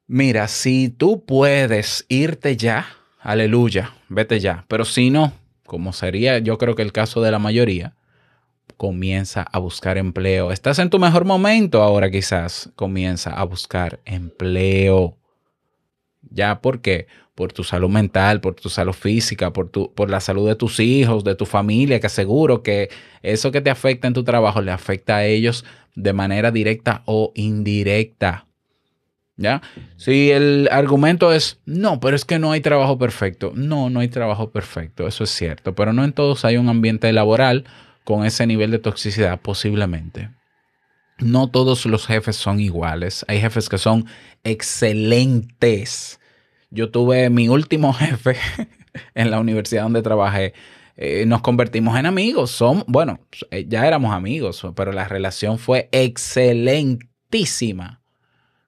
mira, 0.06 0.48
si 0.48 0.88
tú 0.88 1.24
puedes 1.24 2.04
irte 2.08 2.56
ya, 2.56 2.86
aleluya, 3.20 3.94
vete 4.08 4.40
ya. 4.40 4.64
Pero 4.68 4.84
si 4.84 5.10
no, 5.10 5.32
como 5.66 5.92
sería 5.92 6.38
yo 6.38 6.58
creo 6.58 6.74
que 6.74 6.82
el 6.82 6.92
caso 6.92 7.20
de 7.22 7.30
la 7.30 7.38
mayoría, 7.38 7.94
comienza 8.76 9.42
a 9.42 9.58
buscar 9.58 9.98
empleo. 9.98 10.52
Estás 10.52 10.78
en 10.78 10.90
tu 10.90 10.98
mejor 10.98 11.24
momento 11.24 11.82
ahora 11.82 12.10
quizás, 12.10 12.70
comienza 12.76 13.30
a 13.30 13.44
buscar 13.44 14.00
empleo. 14.04 15.16
¿Ya? 16.30 16.60
¿Por 16.60 16.80
qué? 16.80 17.06
por 17.34 17.52
tu 17.52 17.64
salud 17.64 17.90
mental, 17.90 18.40
por 18.40 18.54
tu 18.54 18.68
salud 18.68 18.92
física, 18.92 19.52
por, 19.52 19.68
tu, 19.68 19.92
por 19.92 20.08
la 20.08 20.20
salud 20.20 20.48
de 20.48 20.54
tus 20.54 20.78
hijos, 20.80 21.24
de 21.24 21.34
tu 21.34 21.46
familia, 21.46 21.98
que 22.00 22.06
aseguro 22.06 22.62
que 22.62 22.90
eso 23.22 23.50
que 23.50 23.60
te 23.60 23.70
afecta 23.70 24.06
en 24.06 24.14
tu 24.14 24.22
trabajo 24.24 24.62
le 24.62 24.70
afecta 24.70 25.16
a 25.16 25.26
ellos 25.26 25.64
de 25.94 26.12
manera 26.12 26.50
directa 26.50 27.02
o 27.06 27.32
indirecta. 27.34 28.46
¿Ya? 29.36 29.62
Si 29.96 30.30
el 30.30 30.68
argumento 30.70 31.32
es, 31.32 31.58
no, 31.66 31.98
pero 31.98 32.14
es 32.14 32.24
que 32.24 32.38
no 32.38 32.52
hay 32.52 32.60
trabajo 32.60 32.98
perfecto. 32.98 33.52
No, 33.56 33.90
no 33.90 33.98
hay 33.98 34.06
trabajo 34.06 34.50
perfecto, 34.50 35.08
eso 35.08 35.24
es 35.24 35.30
cierto, 35.30 35.74
pero 35.74 35.92
no 35.92 36.04
en 36.04 36.12
todos 36.12 36.44
hay 36.44 36.56
un 36.56 36.68
ambiente 36.68 37.12
laboral 37.12 37.64
con 38.04 38.24
ese 38.24 38.46
nivel 38.46 38.70
de 38.70 38.78
toxicidad 38.78 39.40
posiblemente. 39.40 40.30
No 41.18 41.48
todos 41.48 41.86
los 41.86 42.06
jefes 42.06 42.36
son 42.36 42.60
iguales. 42.60 43.24
Hay 43.28 43.40
jefes 43.40 43.68
que 43.68 43.78
son 43.78 44.06
excelentes 44.42 46.18
yo 46.74 46.90
tuve 46.90 47.30
mi 47.30 47.48
último 47.48 47.94
jefe 47.94 48.36
en 49.14 49.30
la 49.30 49.40
universidad 49.40 49.84
donde 49.84 50.02
trabajé. 50.02 50.52
Eh, 50.96 51.24
nos 51.26 51.40
convertimos 51.40 51.98
en 51.98 52.04
amigos. 52.06 52.50
Son, 52.50 52.84
bueno, 52.88 53.20
eh, 53.50 53.64
ya 53.68 53.86
éramos 53.86 54.12
amigos, 54.12 54.66
pero 54.74 54.92
la 54.92 55.08
relación 55.08 55.58
fue 55.58 55.88
excelentísima. 55.92 58.02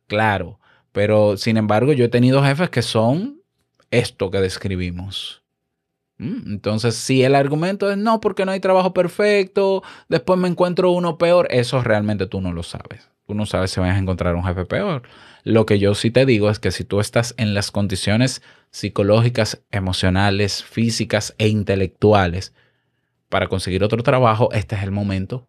Claro, 0.06 0.60
pero 0.92 1.36
sin 1.36 1.56
embargo 1.56 1.92
yo 1.92 2.04
he 2.04 2.08
tenido 2.08 2.44
jefes 2.44 2.70
que 2.70 2.82
son 2.82 3.42
esto 3.90 4.30
que 4.30 4.40
describimos. 4.40 5.42
¿Mm? 6.18 6.52
Entonces, 6.52 6.94
si 6.94 7.22
el 7.22 7.34
argumento 7.34 7.90
es 7.90 7.98
no, 7.98 8.20
porque 8.20 8.44
no 8.44 8.52
hay 8.52 8.60
trabajo 8.60 8.94
perfecto, 8.94 9.82
después 10.08 10.38
me 10.38 10.48
encuentro 10.48 10.90
uno 10.90 11.18
peor, 11.18 11.46
eso 11.50 11.82
realmente 11.82 12.26
tú 12.26 12.40
no 12.40 12.52
lo 12.52 12.62
sabes. 12.62 13.10
Tú 13.26 13.34
no 13.34 13.44
sabes 13.44 13.72
si 13.72 13.80
vas 13.80 13.94
a 13.94 13.98
encontrar 13.98 14.34
un 14.36 14.44
jefe 14.44 14.64
peor. 14.64 15.02
Lo 15.42 15.66
que 15.66 15.78
yo 15.78 15.94
sí 15.94 16.10
te 16.10 16.26
digo 16.26 16.48
es 16.48 16.58
que 16.58 16.70
si 16.70 16.84
tú 16.84 17.00
estás 17.00 17.34
en 17.38 17.54
las 17.54 17.70
condiciones 17.70 18.42
psicológicas, 18.70 19.62
emocionales, 19.70 20.62
físicas 20.62 21.34
e 21.38 21.48
intelectuales 21.48 22.54
para 23.28 23.48
conseguir 23.48 23.82
otro 23.82 24.02
trabajo, 24.02 24.48
este 24.52 24.76
es 24.76 24.82
el 24.82 24.92
momento. 24.92 25.48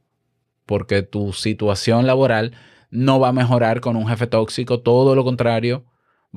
Porque 0.65 1.03
tu 1.03 1.33
situación 1.33 2.07
laboral 2.07 2.53
no 2.89 3.19
va 3.19 3.29
a 3.29 3.33
mejorar 3.33 3.79
con 3.79 3.95
un 3.95 4.07
jefe 4.07 4.27
tóxico, 4.27 4.81
todo 4.81 5.15
lo 5.15 5.23
contrario, 5.23 5.85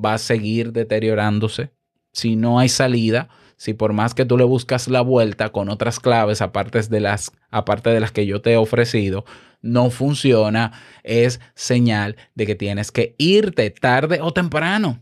va 0.03 0.13
a 0.13 0.19
seguir 0.19 0.71
deteriorándose. 0.71 1.71
Si 2.11 2.35
no 2.35 2.59
hay 2.59 2.69
salida, 2.69 3.29
si 3.61 3.75
por 3.75 3.93
más 3.93 4.15
que 4.15 4.25
tú 4.25 4.39
le 4.39 4.43
buscas 4.43 4.87
la 4.87 5.01
vuelta 5.01 5.49
con 5.49 5.69
otras 5.69 5.99
claves, 5.99 6.41
aparte 6.41 6.81
de 6.81 6.99
las, 6.99 7.31
aparte 7.51 7.91
de 7.91 7.99
las 7.99 8.11
que 8.11 8.25
yo 8.25 8.41
te 8.41 8.53
he 8.53 8.57
ofrecido, 8.57 9.23
no 9.61 9.91
funciona, 9.91 10.71
es 11.03 11.39
señal 11.53 12.15
de 12.33 12.47
que 12.47 12.55
tienes 12.55 12.91
que 12.91 13.13
irte 13.19 13.69
tarde 13.69 14.17
o 14.19 14.33
temprano. 14.33 14.99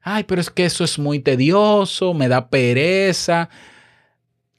Ay, 0.00 0.22
pero 0.28 0.40
es 0.40 0.48
que 0.48 0.64
eso 0.64 0.84
es 0.84 0.96
muy 1.00 1.18
tedioso, 1.18 2.14
me 2.14 2.28
da 2.28 2.50
pereza. 2.50 3.48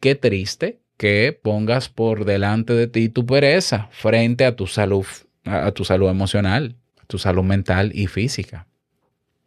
Qué 0.01 0.15
triste 0.15 0.81
que 0.97 1.31
pongas 1.41 1.87
por 1.87 2.25
delante 2.25 2.73
de 2.73 2.87
ti 2.87 3.07
tu 3.07 3.25
pereza 3.25 3.87
frente 3.91 4.43
a 4.43 4.57
tu 4.57 4.67
salud, 4.67 5.05
a 5.45 5.71
tu 5.71 5.85
salud 5.85 6.09
emocional, 6.09 6.75
tu 7.07 7.17
salud 7.17 7.43
mental 7.43 7.93
y 7.95 8.07
física. 8.07 8.67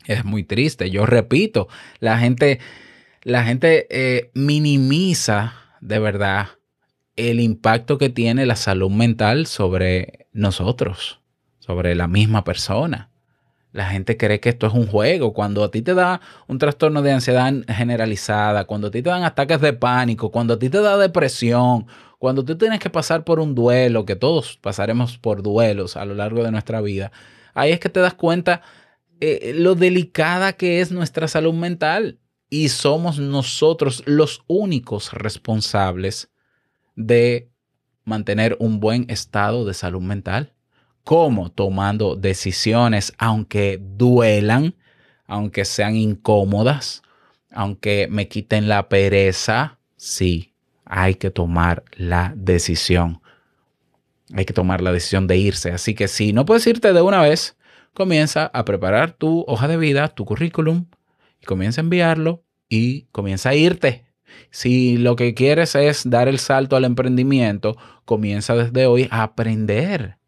Es 0.07 0.25
muy 0.25 0.45
triste. 0.45 0.91
Yo 0.91 1.05
repito, 1.05 1.69
la 2.01 2.19
gente, 2.19 2.61
la 3.25 3.45
gente 3.45 3.87
eh, 3.91 4.31
minimiza 4.35 5.55
de 5.81 5.99
verdad 5.99 6.49
el 7.17 7.41
impacto 7.41 7.97
que 7.97 8.11
tiene 8.11 8.45
la 8.45 8.57
salud 8.57 8.91
mental 8.91 9.47
sobre 9.47 10.29
nosotros, 10.33 11.21
sobre 11.59 11.95
la 11.95 12.07
misma 12.07 12.45
persona. 12.45 13.11
La 13.73 13.87
gente 13.87 14.17
cree 14.17 14.41
que 14.41 14.51
esto 14.51 14.67
es 14.67 14.75
un 14.75 14.87
juego. 14.87 15.33
Cuando 15.33 15.65
a 15.65 15.71
ti 15.71 15.83
te 15.83 15.95
da 15.95 16.21
un 16.47 16.59
trastorno 16.59 17.03
de 17.03 17.13
ansiedad 17.13 17.53
generalizada, 17.67 18.67
cuando 18.67 18.89
a 18.89 18.91
ti 18.91 19.03
te 19.03 19.11
dan 19.11 19.25
ataques 19.25 19.61
de 19.61 19.73
pánico, 19.73 20.31
cuando 20.31 20.55
a 20.55 20.59
ti 20.59 20.69
te 20.69 20.81
da 20.81 20.97
depresión, 20.97 21.87
cuando 22.19 22.45
tú 22.45 22.57
tienes 22.57 22.79
que 22.79 22.91
pasar 22.91 23.25
por 23.25 23.41
un 23.41 23.55
duelo, 23.55 24.05
que 24.05 24.17
todos 24.17 24.59
pasaremos 24.61 25.19
por 25.19 25.43
duelos 25.43 25.97
a 25.97 26.05
lo 26.05 26.15
largo 26.15 26.45
de 26.45 26.53
nuestra 26.53 26.81
vida, 26.81 27.11
ahí 27.53 27.73
es 27.73 27.81
que 27.81 27.89
te 27.89 28.01
das 28.01 28.15
cuenta 28.15 28.63
eh, 29.21 29.53
lo 29.57 29.75
delicada 29.75 30.53
que 30.53 30.81
es 30.81 30.93
nuestra 30.93 31.27
salud 31.27 31.55
mental. 31.55 32.19
Y 32.51 32.69
somos 32.69 33.19
nosotros 33.19 34.03
los 34.07 34.43
únicos 34.47 35.13
responsables 35.13 36.31
de 36.97 37.51
mantener 38.05 38.57
un 38.61 38.81
buen 38.81 39.07
estado 39.09 39.65
de 39.65 39.75
salud 39.75 40.03
mental. 40.03 40.53
¿Cómo? 41.03 41.51
Tomando 41.51 42.17
decisiones, 42.17 43.13
aunque 43.19 43.79
duelan, 43.81 44.75
aunque 45.27 45.65
sean 45.65 45.97
incómodas, 45.97 47.03
aunque 47.51 48.09
me 48.11 48.29
quiten 48.29 48.69
la 48.69 48.89
pereza. 48.89 49.79
Sí, 49.97 50.55
hay 50.85 51.15
que 51.15 51.31
tomar 51.31 51.85
la 51.97 52.33
decisión. 52.37 53.21
Hay 54.33 54.45
que 54.45 54.55
tomar 54.55 54.81
la 54.81 54.93
decisión 54.93 55.27
de 55.27 55.37
irse. 55.37 55.71
Así 55.73 55.95
que 55.95 56.09
si 56.09 56.33
no 56.33 56.47
puedes 56.47 56.67
irte 56.67 56.93
de 56.93 57.03
una 57.03 57.21
vez, 57.21 57.57
comienza 57.93 58.51
a 58.53 58.65
preparar 58.65 59.13
tu 59.13 59.45
hoja 59.47 59.69
de 59.69 59.77
vida, 59.77 60.09
tu 60.09 60.25
currículum, 60.25 60.87
comienza 61.45 61.81
a 61.81 61.85
enviarlo 61.85 62.45
y 62.69 63.03
comienza 63.13 63.51
a 63.51 63.55
irte. 63.55 64.07
Si 64.51 64.97
lo 64.97 65.17
que 65.17 65.35
quieres 65.35 65.75
es 65.75 66.09
dar 66.09 66.29
el 66.29 66.39
salto 66.39 66.77
al 66.77 66.85
emprendimiento, 66.85 67.77
comienza 68.05 68.55
desde 68.55 68.87
hoy 68.87 69.09
a 69.11 69.23
aprender 69.23 70.19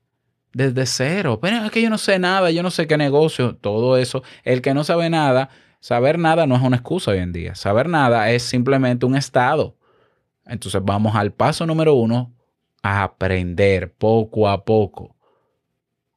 desde 0.57 0.87
cero. 0.87 1.39
Pero 1.41 1.67
es 1.67 1.71
que 1.71 1.83
yo 1.83 1.91
no 1.91 1.99
sé 1.99 2.19
nada, 2.19 2.51
yo 2.51 2.63
no 2.63 2.71
sé 2.71 2.87
qué 2.87 2.97
negocio, 2.97 3.57
todo 3.57 3.99
eso. 3.99 4.23
El 4.43 4.63
que 4.63 4.73
no 4.73 4.85
sabe 4.85 5.11
nada, 5.11 5.51
saber 5.81 6.19
nada 6.19 6.47
no 6.47 6.57
es 6.57 6.63
una 6.63 6.77
excusa 6.77 7.11
hoy 7.11 7.19
en 7.19 7.33
día. 7.33 7.55
Saber 7.55 7.91
nada 7.91 8.31
es 8.31 8.43
simplemente 8.43 9.05
un 9.05 9.17
estado. 9.17 9.77
Entonces 10.47 10.81
vamos 10.83 11.15
al 11.15 11.35
paso 11.35 11.67
número 11.67 11.95
uno, 11.95 12.33
a 12.83 13.03
aprender 13.03 13.93
poco 13.93 14.49
a 14.49 14.65
poco. 14.65 15.15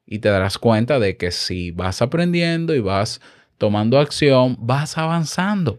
Y 0.05 0.19
te 0.19 0.29
darás 0.29 0.57
cuenta 0.57 0.99
de 0.99 1.17
que 1.17 1.31
si 1.31 1.71
vas 1.71 2.01
aprendiendo 2.01 2.73
y 2.73 2.79
vas 2.79 3.19
tomando 3.59 3.99
acción, 3.99 4.57
vas 4.59 4.97
avanzando. 4.97 5.77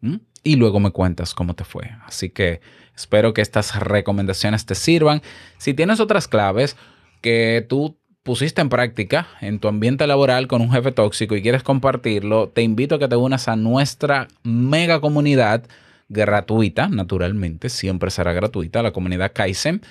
¿Mm? 0.00 0.16
Y 0.42 0.56
luego 0.56 0.80
me 0.80 0.90
cuentas 0.90 1.34
cómo 1.34 1.54
te 1.54 1.62
fue. 1.62 1.90
Así 2.04 2.30
que 2.30 2.60
espero 2.96 3.32
que 3.32 3.42
estas 3.42 3.78
recomendaciones 3.78 4.66
te 4.66 4.74
sirvan. 4.74 5.22
Si 5.58 5.74
tienes 5.74 6.00
otras 6.00 6.26
claves 6.26 6.76
que 7.20 7.64
tú 7.68 7.96
pusiste 8.24 8.60
en 8.60 8.68
práctica 8.68 9.28
en 9.40 9.58
tu 9.58 9.68
ambiente 9.68 10.06
laboral 10.06 10.48
con 10.48 10.60
un 10.60 10.72
jefe 10.72 10.90
tóxico 10.90 11.36
y 11.36 11.42
quieres 11.42 11.62
compartirlo, 11.62 12.48
te 12.48 12.62
invito 12.62 12.96
a 12.96 12.98
que 12.98 13.08
te 13.08 13.16
unas 13.16 13.46
a 13.48 13.56
nuestra 13.56 14.28
mega 14.42 15.00
comunidad 15.00 15.64
gratuita, 16.08 16.88
naturalmente, 16.88 17.68
siempre 17.68 18.10
será 18.10 18.32
gratuita, 18.32 18.82
la 18.82 18.92
comunidad 18.92 19.32
Kaizen, 19.34 19.82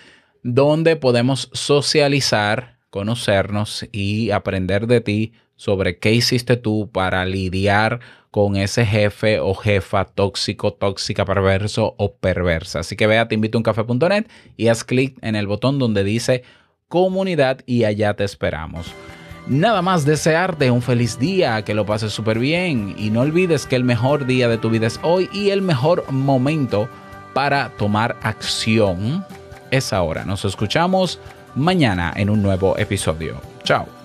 donde 0.43 0.95
podemos 0.95 1.49
socializar, 1.53 2.77
conocernos 2.89 3.87
y 3.91 4.31
aprender 4.31 4.87
de 4.87 5.01
ti 5.01 5.33
sobre 5.57 5.97
qué 5.97 6.13
hiciste 6.13 6.55
tú 6.55 6.89
para 6.91 7.25
lidiar 7.25 7.99
con 8.31 8.55
ese 8.55 8.85
jefe 8.85 9.39
o 9.39 9.53
jefa 9.53 10.05
tóxico, 10.05 10.73
tóxica, 10.73 11.25
perverso 11.25 11.95
o 11.97 12.13
perversa. 12.13 12.79
Así 12.79 12.95
que 12.95 13.07
ve 13.07 13.17
a 13.17 13.27
teinvitouncafé.net 13.27 14.27
y 14.55 14.67
haz 14.67 14.83
clic 14.83 15.17
en 15.21 15.35
el 15.35 15.47
botón 15.47 15.79
donde 15.79 16.03
dice 16.03 16.43
comunidad 16.87 17.61
y 17.65 17.83
allá 17.83 18.13
te 18.13 18.23
esperamos. 18.23 18.93
Nada 19.47 19.81
más 19.81 20.05
desearte 20.05 20.71
un 20.71 20.81
feliz 20.81 21.17
día, 21.19 21.63
que 21.63 21.73
lo 21.73 21.85
pases 21.85 22.11
súper 22.11 22.37
bien 22.37 22.95
y 22.97 23.09
no 23.09 23.21
olvides 23.21 23.65
que 23.65 23.77
el 23.77 23.85
mejor 23.85 24.25
día 24.25 24.49
de 24.49 24.57
tu 24.57 24.69
vida 24.69 24.87
es 24.87 24.99
hoy 25.03 25.29
y 25.31 25.49
el 25.49 25.61
mejor 25.61 26.11
momento 26.11 26.89
para 27.33 27.69
tomar 27.77 28.17
acción 28.23 29.25
es 29.71 29.93
ahora. 29.93 30.25
Nos 30.25 30.43
escuchamos 30.43 31.19
mañana 31.55 32.13
en 32.15 32.29
un 32.29 32.43
nuevo 32.43 32.77
episodio. 32.77 33.39
Chao. 33.63 33.96